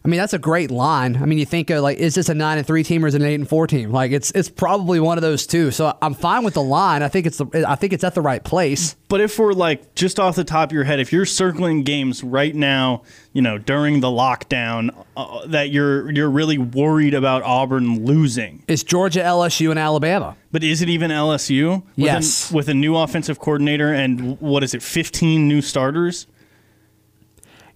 I 0.05 0.09
mean, 0.09 0.19
that's 0.19 0.33
a 0.33 0.39
great 0.39 0.71
line. 0.71 1.17
I 1.17 1.27
mean, 1.27 1.39
you 1.39 1.45
think 1.47 1.69
of 1.71 1.83
like, 1.83 1.99
is 1.99 2.15
this 2.15 2.29
a 2.29 2.35
nine 2.35 2.59
and 2.59 2.67
three 2.67 2.83
team 2.83 3.05
or 3.05 3.09
is 3.09 3.15
it 3.15 3.21
an 3.21 3.29
eight 3.29 3.35
and 3.35 3.49
four 3.49 3.67
team? 3.67 3.91
Like, 3.91 4.13
it's 4.13 4.31
it's 4.31 4.49
probably 4.49 4.99
one 5.01 5.19
of 5.19 5.23
those 5.23 5.47
two. 5.47 5.71
So 5.71 5.97
I'm 6.01 6.15
fine 6.15 6.43
with 6.45 6.55
the 6.55 6.63
line. 6.63 7.03
I 7.03 7.09
think 7.09 7.27
it's 7.27 7.39
the 7.39 7.65
I 7.69 7.75
think 7.75 7.93
it's 7.93 8.05
at 8.05 8.15
the 8.15 8.23
right 8.23 8.43
place. 8.43 8.97
But 9.09 9.21
if 9.21 9.39
we're 9.39 9.53
like 9.53 9.95
just 9.95 10.19
off 10.21 10.37
the 10.37 10.45
top 10.45 10.71
of 10.71 10.73
your 10.73 10.85
head, 10.85 11.01
if 11.01 11.13
you're 11.13 11.27
circling 11.27 11.83
games 11.83 12.23
right 12.25 12.55
now, 12.55 13.03
you 13.33 13.43
know, 13.43 13.59
during 13.59 14.01
the 14.01 14.09
lockdown, 14.09 15.05
uh, 15.17 15.47
that 15.49 15.71
you're 15.71 16.11
you're 16.11 16.31
really 16.31 16.59
worried 16.59 17.13
about 17.15 17.43
Auburn 17.43 18.05
losing. 18.07 18.63
It's 18.69 18.83
Georgia, 18.83 19.21
LSU, 19.21 19.71
and 19.71 19.79
Alabama. 19.79 20.37
But 20.53 20.65
is 20.65 20.81
it 20.83 20.89
even 20.89 21.11
LSU? 21.11 21.83
With 21.83 21.85
Yes. 21.97 22.51
A, 22.51 22.55
with 22.55 22.69
a 22.69 22.75
new 22.75 22.97
offensive 22.97 23.39
coordinator 23.39 23.93
and 23.93 24.41
what 24.41 24.65
is 24.65 24.75
it, 24.75 24.83
15 24.83 25.47
new 25.47 25.61
starters? 25.63 26.27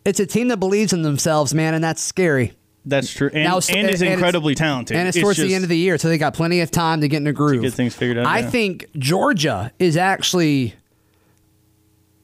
It's 0.04 0.20
a 0.20 0.26
team 0.26 0.48
that 0.48 0.58
believes 0.58 0.92
in 0.92 1.02
themselves, 1.02 1.54
man, 1.54 1.74
and 1.74 1.82
that's 1.82 2.02
scary. 2.02 2.52
That's 2.86 3.10
true. 3.12 3.30
And, 3.32 3.44
Now, 3.44 3.56
and 3.56 3.70
and 3.78 3.90
is 3.90 4.02
it's- 4.02 4.12
incredibly 4.14 4.54
talented. 4.54 4.96
And 4.96 5.08
it's, 5.08 5.18
towards 5.18 5.38
the 5.38 5.54
end 5.54 5.64
of 5.64 5.70
the 5.70 5.78
year, 5.78 5.96
so 5.96 6.08
they 6.08 6.18
got 6.18 6.34
plenty 6.34 6.60
of 6.60 6.70
time 6.70 7.00
to 7.00 7.08
get 7.08 7.18
in 7.18 7.26
a 7.26 7.32
groove. 7.32 7.62
get 7.62 7.72
things 7.72 7.94
figured 7.94 8.18
out, 8.18 8.26
I 8.26 8.40
yeah. 8.40 8.50
think 8.50 8.86
Georgia 8.98 9.72
is 9.78 9.96
actually 9.96 10.74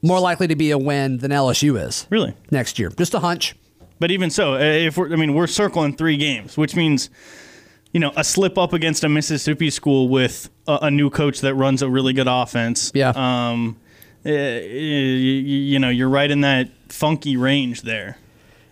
more 0.03 0.19
likely 0.19 0.47
to 0.47 0.55
be 0.55 0.71
a 0.71 0.77
win 0.77 1.17
than 1.17 1.31
LSU 1.31 1.83
is. 1.83 2.07
Really? 2.09 2.35
Next 2.51 2.77
year. 2.79 2.89
Just 2.89 3.13
a 3.13 3.19
hunch. 3.19 3.55
But 3.99 4.11
even 4.11 4.29
so, 4.29 4.55
uh, 4.55 4.59
if 4.59 4.97
we're, 4.97 5.11
I 5.11 5.15
mean, 5.15 5.33
we're 5.33 5.47
circling 5.47 5.95
three 5.95 6.17
games, 6.17 6.57
which 6.57 6.75
means, 6.75 7.09
you 7.91 7.99
know, 7.99 8.11
a 8.15 8.23
slip 8.23 8.57
up 8.57 8.73
against 8.73 9.03
a 9.03 9.09
Mississippi 9.09 9.69
school 9.69 10.09
with 10.09 10.49
a, 10.67 10.79
a 10.83 10.91
new 10.91 11.09
coach 11.11 11.41
that 11.41 11.53
runs 11.53 11.81
a 11.83 11.89
really 11.89 12.13
good 12.13 12.27
offense. 12.27 12.91
Yeah. 12.95 13.13
Um, 13.15 13.77
you, 14.23 14.33
you 14.33 15.79
know, 15.79 15.89
you're 15.89 16.09
right 16.09 16.29
in 16.29 16.41
that 16.41 16.69
funky 16.89 17.37
range 17.37 17.81
there. 17.81 18.17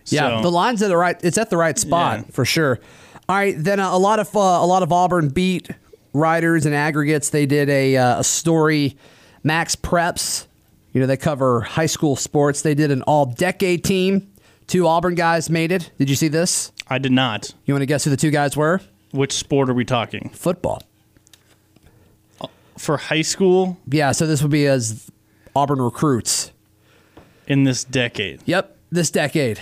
Yeah, 0.06 0.38
So- 0.38 0.42
the 0.42 0.50
line's 0.50 0.82
at 0.82 0.88
the 0.88 0.96
right. 0.96 1.16
It's 1.22 1.38
at 1.38 1.50
the 1.50 1.56
right 1.56 1.78
spot 1.78 2.18
Yeah. 2.20 2.24
for 2.32 2.44
sure. 2.44 2.80
All 3.28 3.36
right, 3.36 3.54
then 3.56 3.78
uh, 3.78 3.90
a 3.94 3.98
lot 3.98 4.18
of 4.18 4.34
uh, 4.36 4.40
a 4.40 4.66
lot 4.66 4.82
of 4.82 4.90
Auburn 4.92 5.28
beat 5.28 5.70
writers 6.12 6.66
and 6.66 6.74
aggregates. 6.74 7.30
They 7.30 7.46
did 7.46 7.68
a, 7.68 7.96
uh, 7.96 8.20
a 8.20 8.24
story. 8.24 8.96
Max 9.44 9.76
Preps, 9.76 10.46
you 10.92 11.00
know, 11.00 11.06
they 11.06 11.16
cover 11.16 11.60
high 11.60 11.86
school 11.86 12.16
sports. 12.16 12.62
They 12.62 12.74
did 12.74 12.90
an 12.90 13.02
all 13.02 13.26
decade 13.26 13.84
team. 13.84 14.26
Two 14.66 14.86
Auburn 14.86 15.14
guys 15.14 15.48
made 15.48 15.70
it. 15.72 15.90
Did 15.98 16.10
you 16.10 16.16
see 16.16 16.28
this? 16.28 16.72
I 16.88 16.98
did 16.98 17.12
not. 17.12 17.54
You 17.64 17.74
want 17.74 17.82
to 17.82 17.86
guess 17.86 18.02
who 18.04 18.10
the 18.10 18.16
two 18.16 18.30
guys 18.32 18.56
were? 18.56 18.80
Which 19.12 19.32
sport 19.32 19.70
are 19.70 19.74
we 19.74 19.84
talking? 19.84 20.30
Football. 20.34 20.82
For 22.76 22.96
high 22.96 23.22
school 23.22 23.76
Yeah, 23.86 24.12
so 24.12 24.26
this 24.26 24.42
would 24.42 24.50
be 24.50 24.66
as 24.66 25.10
Auburn 25.54 25.80
recruits. 25.80 26.52
in 27.46 27.64
this 27.64 27.82
decade? 27.84 28.40
Yep, 28.46 28.76
this 28.90 29.10
decade. 29.10 29.58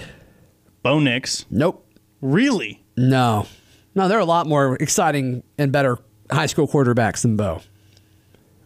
Bo 0.82 0.98
Nix. 1.00 1.46
Nope. 1.50 1.86
Really? 2.20 2.82
No. 2.96 3.46
No, 3.94 4.08
there 4.08 4.18
are 4.18 4.22
a 4.22 4.24
lot 4.26 4.46
more 4.46 4.76
exciting 4.76 5.42
and 5.56 5.72
better 5.72 5.98
high 6.30 6.46
school 6.46 6.68
quarterbacks 6.68 7.22
than 7.22 7.36
Bo. 7.36 7.62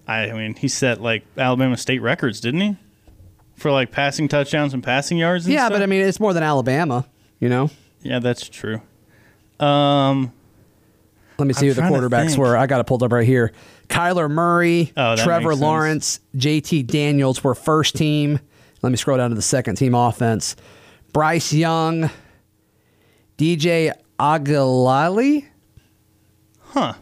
I, 0.08 0.32
mean, 0.32 0.54
he 0.54 0.66
set 0.68 1.00
like 1.00 1.24
Alabama 1.38 1.76
state 1.76 2.00
records, 2.02 2.40
didn't 2.40 2.60
he? 2.60 2.76
For 3.56 3.70
like 3.70 3.92
passing 3.92 4.26
touchdowns 4.28 4.74
and 4.74 4.82
passing 4.82 5.16
yards. 5.18 5.46
And 5.46 5.54
Yeah, 5.54 5.66
stuff? 5.66 5.74
but 5.78 5.82
I 5.82 5.86
mean, 5.86 6.00
it's 6.02 6.18
more 6.20 6.34
than 6.34 6.42
Alabama, 6.42 7.06
you 7.38 7.48
know? 7.48 7.70
yeah, 8.02 8.18
that's 8.18 8.48
true. 8.48 8.82
Um, 9.60 10.32
Let 11.38 11.46
me 11.46 11.54
see 11.54 11.68
I'm 11.70 11.74
who 11.74 11.80
the 11.82 11.82
quarterbacks 11.82 12.36
were. 12.36 12.56
I 12.56 12.66
got 12.66 12.80
it 12.80 12.84
pulled 12.86 13.02
up 13.04 13.12
right 13.12 13.26
here. 13.26 13.52
Kyler 13.92 14.30
Murray, 14.30 14.92
Oh, 14.96 15.16
Trevor. 15.16 15.54
Lawrence, 15.54 16.20
JT 16.36 16.86
Daniels 16.86 17.44
were 17.44 17.54
first 17.54 17.94
team. 17.96 18.40
Let 18.82 18.90
me 18.90 18.96
scroll 18.96 19.18
down 19.18 19.30
to 19.30 19.36
the 19.36 19.42
second 19.42 19.76
team 19.76 19.94
offense. 19.94 20.56
Bryce 21.12 21.52
Young, 21.52 22.10
DJ 23.38 23.92
Uiagalelei, 24.18 25.44
huh? 26.60 26.94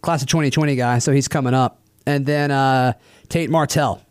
class 0.00 0.22
of 0.22 0.28
2020 0.28 0.76
guy, 0.76 0.98
so 0.98 1.12
he's 1.12 1.28
coming 1.28 1.54
up. 1.54 1.80
And 2.06 2.24
then 2.26 2.50
uh, 2.50 2.94
Tate 3.28 3.50
Martell. 3.50 4.02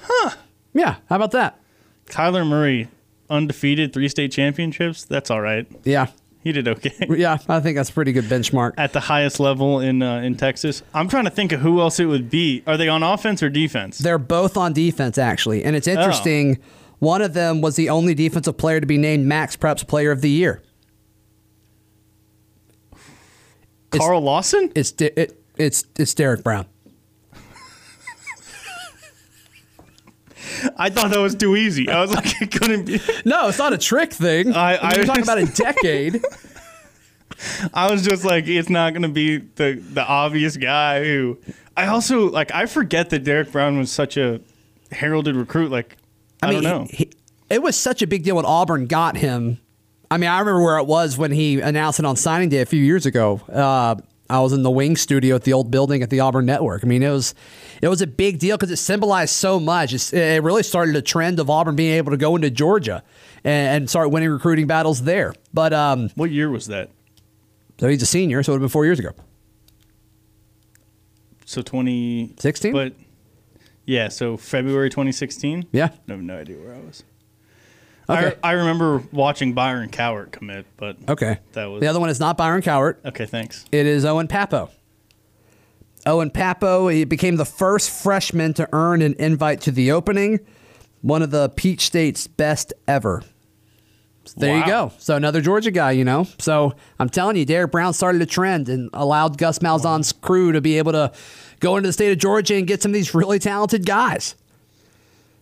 Huh? 0.00 0.30
Yeah, 0.72 0.96
how 1.08 1.16
about 1.16 1.32
that? 1.32 1.60
Kyler 2.06 2.46
Murray, 2.46 2.88
undefeated, 3.28 3.92
three 3.92 4.08
state 4.08 4.32
championships. 4.32 5.04
That's 5.04 5.30
all 5.30 5.40
right. 5.40 5.66
Yeah. 5.84 6.08
He 6.44 6.52
did 6.52 6.66
okay. 6.68 6.94
Yeah, 7.10 7.36
I 7.50 7.60
think 7.60 7.76
that's 7.76 7.90
a 7.90 7.92
pretty 7.92 8.12
good 8.12 8.24
benchmark. 8.24 8.72
At 8.78 8.94
the 8.94 9.00
highest 9.00 9.40
level 9.40 9.80
in 9.80 10.02
uh, 10.02 10.20
in 10.20 10.36
Texas. 10.36 10.82
I'm 10.94 11.06
trying 11.06 11.24
to 11.24 11.30
think 11.30 11.52
of 11.52 11.60
who 11.60 11.80
else 11.82 12.00
it 12.00 12.06
would 12.06 12.30
be. 12.30 12.62
Are 12.66 12.78
they 12.78 12.88
on 12.88 13.02
offense 13.02 13.42
or 13.42 13.50
defense? 13.50 13.98
They're 13.98 14.16
both 14.18 14.56
on 14.56 14.72
defense, 14.72 15.18
actually. 15.18 15.64
And 15.64 15.76
it's 15.76 15.86
Oh. 15.86 15.92
interesting. 15.92 16.58
One 16.98 17.20
of 17.20 17.34
them 17.34 17.60
was 17.60 17.76
the 17.76 17.90
only 17.90 18.14
defensive 18.14 18.56
player 18.56 18.80
to 18.80 18.86
be 18.86 18.96
named 18.96 19.26
Max 19.26 19.54
Preps 19.56 19.86
Player 19.86 20.10
of 20.12 20.22
the 20.22 20.30
Year. 20.30 20.62
Carl 23.90 24.20
Lawson? 24.20 24.70
It's 24.74 24.92
it, 25.00 25.42
it's 25.56 25.84
it's 25.98 26.14
Derrick 26.14 26.42
Brown. 26.44 26.66
I 30.76 30.90
thought 30.90 31.10
that 31.10 31.18
was 31.20 31.34
too 31.34 31.56
easy. 31.56 31.88
I 31.88 32.00
was 32.00 32.12
like, 32.12 32.40
it 32.42 32.50
couldn't 32.52 32.84
be. 32.86 33.00
No, 33.24 33.48
it's 33.48 33.58
not 33.58 33.72
a 33.72 33.78
trick 33.78 34.12
thing. 34.12 34.54
I- 34.54 34.76
I, 34.76 34.94
you're 34.94 35.04
talking 35.04 35.22
about 35.22 35.38
a 35.38 35.46
decade. 35.46 36.22
I 37.74 37.90
was 37.90 38.04
just 38.04 38.24
like, 38.24 38.46
it's 38.46 38.68
not 38.68 38.92
going 38.92 39.02
to 39.02 39.08
be 39.08 39.38
the 39.38 39.74
the 39.74 40.04
obvious 40.04 40.56
guy 40.56 41.04
who. 41.04 41.38
I 41.76 41.86
also 41.86 42.28
like. 42.30 42.52
I 42.52 42.66
forget 42.66 43.10
that 43.10 43.24
Derrick 43.24 43.50
Brown 43.52 43.78
was 43.78 43.90
such 43.90 44.16
a 44.16 44.40
heralded 44.92 45.36
recruit. 45.36 45.70
Like, 45.70 45.96
I, 46.42 46.50
mean, 46.50 46.62
don't 46.62 46.80
know. 46.82 46.86
he- 46.90 47.12
it 47.48 47.62
was 47.62 47.76
such 47.76 48.02
a 48.02 48.06
big 48.06 48.24
deal 48.24 48.36
when 48.36 48.44
Auburn 48.44 48.86
got 48.86 49.16
him. 49.16 49.58
I 50.10 50.18
mean, 50.18 50.28
I 50.28 50.40
remember 50.40 50.62
where 50.62 50.76
it 50.78 50.86
was 50.86 51.16
when 51.16 51.30
he 51.30 51.60
announced 51.60 51.98
it 52.00 52.04
on 52.04 52.16
signing 52.16 52.48
day 52.48 52.60
a 52.60 52.66
few 52.66 52.82
years 52.82 53.06
ago. 53.06 53.40
Uh, 53.50 53.94
I 54.30 54.40
was 54.40 54.52
in 54.52 54.62
the 54.62 54.70
wing 54.70 54.96
studio 54.96 55.34
at 55.34 55.42
the 55.42 55.52
old 55.52 55.70
building 55.70 56.02
at 56.02 56.10
the 56.10 56.20
Auburn 56.20 56.46
Network. 56.46 56.84
I 56.84 56.86
mean, 56.86 57.02
it 57.02 57.10
was 57.10 57.34
it 57.82 57.88
was 57.88 58.00
a 58.00 58.06
big 58.06 58.38
deal 58.38 58.56
because 58.56 58.70
it 58.70 58.76
symbolized 58.76 59.34
so 59.34 59.58
much. 59.58 59.92
It's, 59.92 60.12
it 60.12 60.42
really 60.42 60.62
started 60.62 60.94
a 60.96 61.02
trend 61.02 61.40
of 61.40 61.50
Auburn 61.50 61.76
being 61.76 61.94
able 61.94 62.12
to 62.12 62.16
go 62.16 62.36
into 62.36 62.50
Georgia 62.50 63.02
and, 63.42 63.76
and 63.82 63.90
start 63.90 64.10
winning 64.10 64.30
recruiting 64.30 64.66
battles 64.66 65.02
there. 65.02 65.34
But 65.52 65.72
um, 65.72 66.10
what 66.14 66.30
year 66.30 66.48
was 66.50 66.66
that? 66.68 66.90
So 67.78 67.88
he's 67.88 68.02
a 68.02 68.06
senior, 68.06 68.42
so 68.42 68.52
it 68.52 68.54
would 68.54 68.62
have 68.62 68.68
been 68.68 68.72
four 68.72 68.84
years 68.84 68.98
ago. 68.98 69.10
So 71.46 71.62
2016? 71.62 72.72
But 72.72 72.94
yeah, 73.84 74.08
so 74.08 74.36
February 74.36 74.90
2016? 74.90 75.66
Yeah. 75.72 75.88
I 76.08 76.12
have 76.12 76.20
no 76.22 76.38
idea 76.38 76.56
where 76.58 76.74
I 76.74 76.78
was. 76.78 77.02
Okay. 78.10 78.36
I, 78.42 78.50
I 78.50 78.52
remember 78.52 79.02
watching 79.12 79.52
Byron 79.52 79.88
Cowart 79.90 80.32
commit, 80.32 80.66
but 80.76 80.96
Okay. 81.08 81.38
that 81.52 81.66
was 81.66 81.80
The 81.80 81.86
other 81.86 82.00
one 82.00 82.10
is 82.10 82.18
not 82.20 82.36
Byron 82.36 82.62
Cowart. 82.62 82.96
Okay, 83.04 83.26
thanks. 83.26 83.64
It 83.72 83.86
is 83.86 84.04
Owen 84.04 84.26
Pappoe. 84.28 84.70
Owen 86.06 86.30
Pappoe 86.30 86.88
he 86.88 87.04
became 87.04 87.36
the 87.36 87.44
first 87.44 87.90
freshman 87.90 88.54
to 88.54 88.68
earn 88.72 89.02
an 89.02 89.14
invite 89.18 89.60
to 89.62 89.70
the 89.70 89.92
opening, 89.92 90.40
one 91.02 91.22
of 91.22 91.30
the 91.30 91.50
Peach 91.50 91.82
State's 91.86 92.26
best 92.26 92.72
ever. 92.88 93.22
So 94.24 94.34
there 94.38 94.58
you 94.58 94.66
go. 94.66 94.92
So 94.98 95.16
another 95.16 95.40
Georgia 95.40 95.70
guy, 95.70 95.92
you 95.92 96.04
know. 96.04 96.26
So 96.38 96.74
I'm 96.98 97.08
telling 97.08 97.36
you, 97.36 97.44
Derrick 97.44 97.72
Brown 97.72 97.92
started 97.94 98.22
a 98.22 98.26
trend 98.26 98.68
and 98.68 98.88
allowed 98.92 99.38
Gus 99.38 99.58
Malzahn's 99.60 100.12
crew 100.12 100.52
to 100.52 100.60
be 100.60 100.78
able 100.78 100.92
to 100.92 101.10
go 101.58 101.76
into 101.76 101.88
the 101.88 101.92
state 101.92 102.12
of 102.12 102.18
Georgia 102.18 102.54
and 102.54 102.66
get 102.66 102.80
some 102.82 102.90
of 102.90 102.94
these 102.94 103.14
really 103.14 103.38
talented 103.38 103.84
guys. 103.86 104.34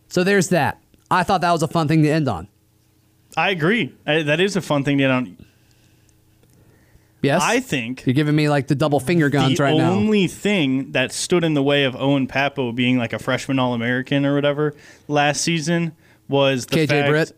So 0.09 0.25
there's 0.25 0.49
that. 0.51 0.81
I 1.11 1.23
thought 1.23 1.41
that 1.43 1.53
was 1.53 1.63
a 1.63 1.69
fun 1.69 1.87
thing 1.89 2.03
to 2.03 2.09
end 2.09 2.29
on. 2.29 2.49
I 3.39 3.51
agree. 3.51 3.95
I, 4.05 4.23
that 4.23 4.41
is 4.41 4.57
a 4.57 4.61
fun 4.61 4.83
thing 4.83 4.99
to 4.99 5.07
don't. 5.07 5.47
Yes. 7.23 7.41
I 7.43 7.61
think 7.61 8.05
You're 8.05 8.15
giving 8.15 8.35
me 8.35 8.49
like 8.49 8.67
the 8.67 8.75
double 8.75 9.01
finger 9.01 9.29
guns 9.29 9.59
the 9.59 9.65
right 9.65 9.77
now. 9.77 9.91
The 9.91 9.97
only 9.97 10.27
thing 10.27 10.93
that 10.93 11.13
stood 11.13 11.45
in 11.45 11.55
the 11.55 11.63
way 11.63 11.85
of 11.85 11.97
Owen 11.97 12.27
Pappoe 12.27 12.73
being 12.73 12.99
like 12.99 13.13
a 13.13 13.19
freshman 13.19 13.59
All 13.59 13.75
American 13.75 14.25
or 14.27 14.35
whatever 14.35 14.75
last 15.07 15.43
season 15.43 15.97
was 16.29 16.67
the 16.67 16.77
KJ 16.77 16.89
fact. 16.89 17.09
Britt. 17.09 17.33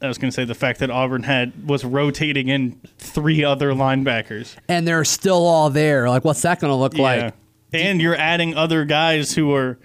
I 0.00 0.08
was 0.08 0.16
going 0.18 0.30
to 0.30 0.34
say 0.34 0.44
the 0.44 0.54
fact 0.54 0.80
that 0.80 0.90
Auburn 0.90 1.22
had 1.22 1.68
was 1.68 1.84
rotating 1.84 2.48
in 2.48 2.80
three 2.98 3.42
other 3.44 3.72
linebackers. 3.72 4.56
And 4.68 4.86
they're 4.86 5.04
still 5.04 5.44
all 5.44 5.70
there. 5.70 6.08
Like, 6.08 6.24
what's 6.24 6.42
that 6.42 6.60
going 6.60 6.70
to 6.70 6.76
look 6.76 6.94
like? 6.94 7.34
and 7.72 8.00
you're 8.00 8.16
adding 8.16 8.54
other 8.54 8.84
guys 8.84 9.34
who 9.34 9.54
are 9.54 9.78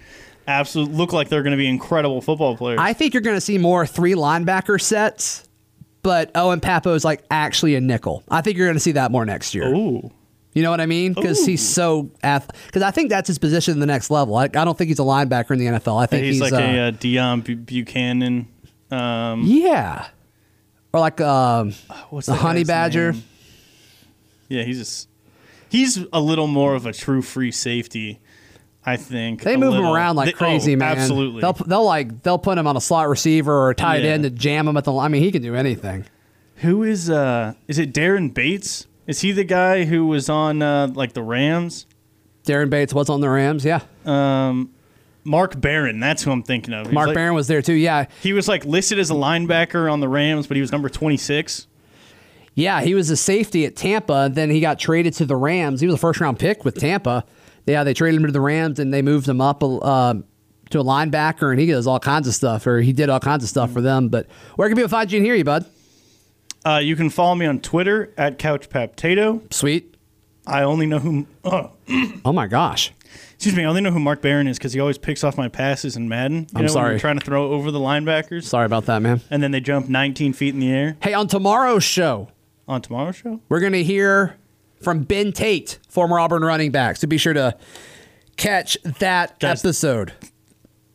absolute 0.47 0.91
look 0.91 1.13
like 1.13 1.29
they're 1.29 1.43
going 1.43 1.51
to 1.51 1.57
be 1.57 1.67
incredible 1.67 2.21
football 2.21 2.57
players. 2.57 2.79
I 2.81 2.93
think 2.93 3.13
you're 3.13 3.21
going 3.21 3.37
to 3.37 3.41
see 3.41 3.57
more 3.57 3.85
three 3.85 4.13
linebacker 4.13 4.81
sets, 4.81 5.47
but 6.01 6.31
Owen 6.35 6.59
Pappoe 6.59 6.93
is 6.93 7.05
like 7.05 7.23
actually 7.31 7.75
a 7.75 7.81
nickel. 7.81 8.23
I 8.29 8.41
think 8.41 8.57
you're 8.57 8.67
going 8.67 8.75
to 8.75 8.81
see 8.81 8.93
that 8.93 9.11
more 9.11 9.25
next 9.25 9.53
year. 9.55 9.73
Ooh. 9.73 10.11
You 10.53 10.61
know 10.61 10.69
what 10.69 10.81
I 10.81 10.85
mean? 10.85 11.13
Because 11.13 11.45
he's 11.45 11.67
so 11.67 12.03
because 12.21 12.83
I 12.83 12.91
think 12.91 13.09
that's 13.09 13.27
his 13.27 13.39
position 13.39 13.73
in 13.73 13.79
the 13.79 13.87
next 13.87 14.11
level. 14.11 14.35
I, 14.35 14.43
I 14.43 14.47
don't 14.47 14.77
think 14.77 14.89
he's 14.89 14.99
a 14.99 15.03
linebacker 15.03 15.51
in 15.51 15.59
the 15.59 15.65
NFL. 15.65 16.01
I 16.01 16.05
think 16.05 16.25
he's, 16.25 16.35
he's, 16.35 16.51
like 16.51 16.53
uh, 16.53 16.57
a 16.57 16.87
uh, 16.87 16.91
Deone 16.91 17.43
Bu- 17.43 17.83
Bucannon. 17.85 18.45
Um, 18.91 19.41
yeah, 19.45 20.09
or 20.93 20.99
like 20.99 21.19
um, 21.21 21.71
what's 22.11 22.27
the 22.27 22.35
honey 22.35 22.63
badger. 22.63 23.13
name? 23.13 23.23
Yeah, 24.47 24.63
he's 24.63 24.77
just, 24.77 25.09
he's 25.69 26.05
a 26.13 26.21
little 26.21 26.45
more 26.45 26.75
of 26.75 26.85
a 26.85 26.93
true 26.93 27.23
free 27.23 27.51
safety. 27.51 28.19
I 28.85 28.97
think 28.97 29.43
They 29.43 29.55
move 29.55 29.73
him 29.73 29.85
around 29.85 30.17
like 30.17 30.25
They- 30.27 30.31
crazy, 30.33 30.73
oh, 30.73 30.77
man. 30.77 30.97
Absolutely. 30.97 31.41
They'll 31.41 31.53
they'll 31.53 31.85
like 31.85 32.21
they'll 32.23 32.37
put 32.37 32.57
him 32.57 32.67
on 32.67 32.75
a 32.75 32.81
slot 32.81 33.07
receiver 33.07 33.53
or 33.53 33.69
a 33.69 33.75
tight 33.75 34.03
Yeah. 34.03 34.11
end 34.11 34.23
to 34.23 34.29
jam 34.29 34.67
him 34.67 34.75
at 34.77 34.83
the. 34.83 34.93
I 34.93 35.07
mean, 35.07 35.21
he 35.23 35.31
can 35.31 35.41
do 35.41 35.55
anything. 35.55 36.05
Who 36.57 36.83
is 36.83 37.09
uh? 37.09 37.53
Is 37.67 37.79
it 37.79 37.93
Daren 37.93 38.33
Bates? 38.33 38.87
Is 39.07 39.21
he 39.21 39.31
the 39.31 39.43
guy 39.43 39.85
who 39.85 40.05
was 40.07 40.29
on 40.29 40.61
uh, 40.61 40.87
like 40.93 41.13
the 41.13 41.23
Rams? 41.23 41.85
Daren 42.45 42.69
Bates 42.69 42.93
was 42.93 43.09
on 43.09 43.21
the 43.21 43.29
Rams. 43.29 43.63
Yeah, 43.63 43.79
Um, 44.05 44.69
Mark 45.23 45.59
Barron. 45.61 45.99
That's 46.01 46.23
who 46.23 46.31
I'm 46.31 46.43
thinking 46.43 46.73
of. 46.73 46.87
He's 46.87 46.93
Mark 46.93 47.07
like- 47.07 47.15
Barron 47.15 47.33
was 47.35 47.47
there 47.47 47.61
too. 47.61 47.73
Yeah, 47.73 48.05
He 48.21 48.33
was 48.33 48.47
like 48.49 48.65
listed 48.65 48.99
as 48.99 49.09
a 49.09 49.13
linebacker 49.13 49.89
on 49.91 50.01
the 50.01 50.09
Rams, 50.09 50.47
but 50.47 50.55
he 50.57 50.61
was 50.61 50.71
number 50.71 50.89
26. 50.89 51.67
Yeah, 52.55 52.81
he 52.81 52.93
was 52.95 53.09
a 53.09 53.17
safety 53.17 53.65
at 53.65 53.75
Tampa. 53.75 54.29
Then 54.31 54.49
he 54.51 54.59
got 54.59 54.77
traded 54.77 55.13
to 55.15 55.25
the 55.25 55.35
Rams. 55.37 55.79
He 55.81 55.87
was 55.87 55.95
a 55.95 55.97
first 55.97 56.19
round 56.19 56.37
pick 56.37 56.63
with 56.65 56.75
Tampa. 56.75 57.23
Yeah, 57.65 57.83
they 57.83 57.93
traded 57.93 58.19
him 58.19 58.25
to 58.27 58.31
the 58.33 58.41
Rams 58.41 58.79
and 58.79 58.93
they 58.93 59.01
moved 59.01 59.27
him 59.27 59.39
up 59.41 59.63
uh, 59.63 60.15
to 60.69 60.79
a 60.79 60.83
linebacker, 60.83 61.51
and 61.51 61.59
he 61.59 61.65
does 61.67 61.87
all 61.87 61.99
kinds 61.99 62.27
of 62.27 62.33
stuff, 62.33 62.65
or 62.67 62.81
he 62.81 62.91
did 62.93 63.09
all 63.09 63.19
kinds 63.19 63.43
of 63.43 63.49
stuff 63.49 63.71
for 63.71 63.81
them. 63.81 64.09
But 64.09 64.27
where 64.55 64.67
can 64.67 64.75
people 64.75 64.89
find 64.89 65.11
you 65.11 65.17
and 65.17 65.25
hear 65.25 65.35
you, 65.35 65.43
bud? 65.43 65.65
Uh, 66.65 66.79
you 66.83 66.95
can 66.95 67.09
follow 67.09 67.35
me 67.35 67.45
on 67.45 67.59
Twitter 67.59 68.13
at 68.17 68.39
CouchPaptato. 68.39 69.51
Sweet. 69.53 69.95
I 70.47 70.63
only 70.63 70.85
know 70.85 70.99
who. 70.99 71.27
Oh, 71.43 71.71
Oh 72.25 72.33
my 72.33 72.47
gosh. 72.47 72.91
excuse 73.33 73.55
me. 73.55 73.63
I 73.63 73.67
only 73.67 73.81
know 73.81 73.91
who 73.91 73.99
Mark 73.99 74.21
Barron 74.21 74.47
is 74.47 74.57
because 74.57 74.73
he 74.73 74.79
always 74.79 74.97
picks 74.97 75.23
off 75.23 75.37
my 75.37 75.47
passes 75.47 75.95
in 75.95 76.09
Madden. 76.09 76.39
You 76.39 76.47
I'm 76.55 76.61
know, 76.65 76.71
sorry. 76.71 76.99
Trying 76.99 77.19
to 77.19 77.25
throw 77.25 77.51
over 77.51 77.69
the 77.71 77.79
linebackers, 77.79 78.43
Sorry 78.43 78.65
about 78.65 78.85
that, 78.87 79.01
man. 79.01 79.21
and 79.29 79.41
then 79.43 79.51
they 79.51 79.59
jump 79.61 79.87
19 79.89 80.33
feet 80.33 80.53
in 80.53 80.59
the 80.59 80.71
air 80.71 80.97
Hey, 81.01 81.13
on 81.13 81.27
tomorrow's 81.27 81.83
show, 81.83 82.29
on 82.67 82.81
tomorrow's 82.81 83.15
show. 83.17 83.39
we're 83.49 83.59
going 83.61 83.73
to 83.73 83.83
hear 83.83 84.35
from 84.83 85.03
Ben 85.03 85.31
Tate, 85.31 85.79
former 85.89 86.19
Auburn 86.19 86.43
running 86.43 86.71
back. 86.71 86.97
So 86.97 87.07
be 87.07 87.17
sure 87.17 87.33
to 87.33 87.55
catch 88.37 88.77
that 88.99 89.39
Guys- 89.39 89.63
episode. 89.63 90.13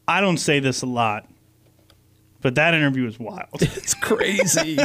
I 0.07 0.21
don't 0.21 0.39
say 0.39 0.59
this 0.61 0.81
a 0.83 0.87
lot, 0.87 1.27
but 2.41 2.55
that 2.55 2.73
interview 2.75 3.07
is 3.07 3.19
wild. 3.19 3.49
It's 3.61 3.95
crazy. 3.95 4.79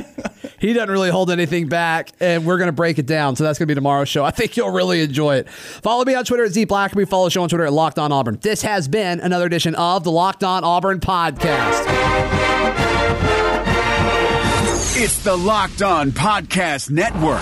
he 0.59 0.73
doesn't 0.73 0.89
really 0.91 1.09
hold 1.09 1.29
anything 1.31 1.67
back, 1.67 2.09
and 2.19 2.45
we're 2.45 2.57
going 2.57 2.67
to 2.67 2.71
break 2.73 2.99
it 2.99 3.05
down. 3.05 3.35
So 3.35 3.43
that's 3.43 3.57
going 3.59 3.67
to 3.67 3.71
be 3.71 3.75
tomorrow's 3.75 4.09
show. 4.09 4.23
I 4.25 4.31
think 4.31 4.55
you'll 4.57 4.71
really 4.71 5.01
enjoy 5.01 5.35
it. 5.37 5.49
Follow 5.49 6.03
me 6.05 6.13
on 6.15 6.23
Twitter 6.25 6.43
at 6.45 6.51
Z 6.51 6.65
Blackerby. 6.65 7.07
Follow 7.07 7.25
the 7.25 7.31
show 7.31 7.43
on 7.43 7.49
Twitter 7.49 7.65
at 7.65 7.71
Locked 7.73 7.99
On 7.99 8.11
Auburn. 8.11 8.37
This 8.41 8.61
has 8.63 8.87
been 8.87 9.19
another 9.21 9.45
edition 9.45 9.75
of 9.75 10.03
the 10.03 10.11
Locked 10.11 10.43
On 10.43 10.63
Auburn 10.63 10.99
podcast. 10.99 11.83
It's 14.95 15.17
the 15.23 15.35
Locked 15.35 15.81
On 15.81 16.11
Podcast 16.11 16.89
Network, 16.91 17.41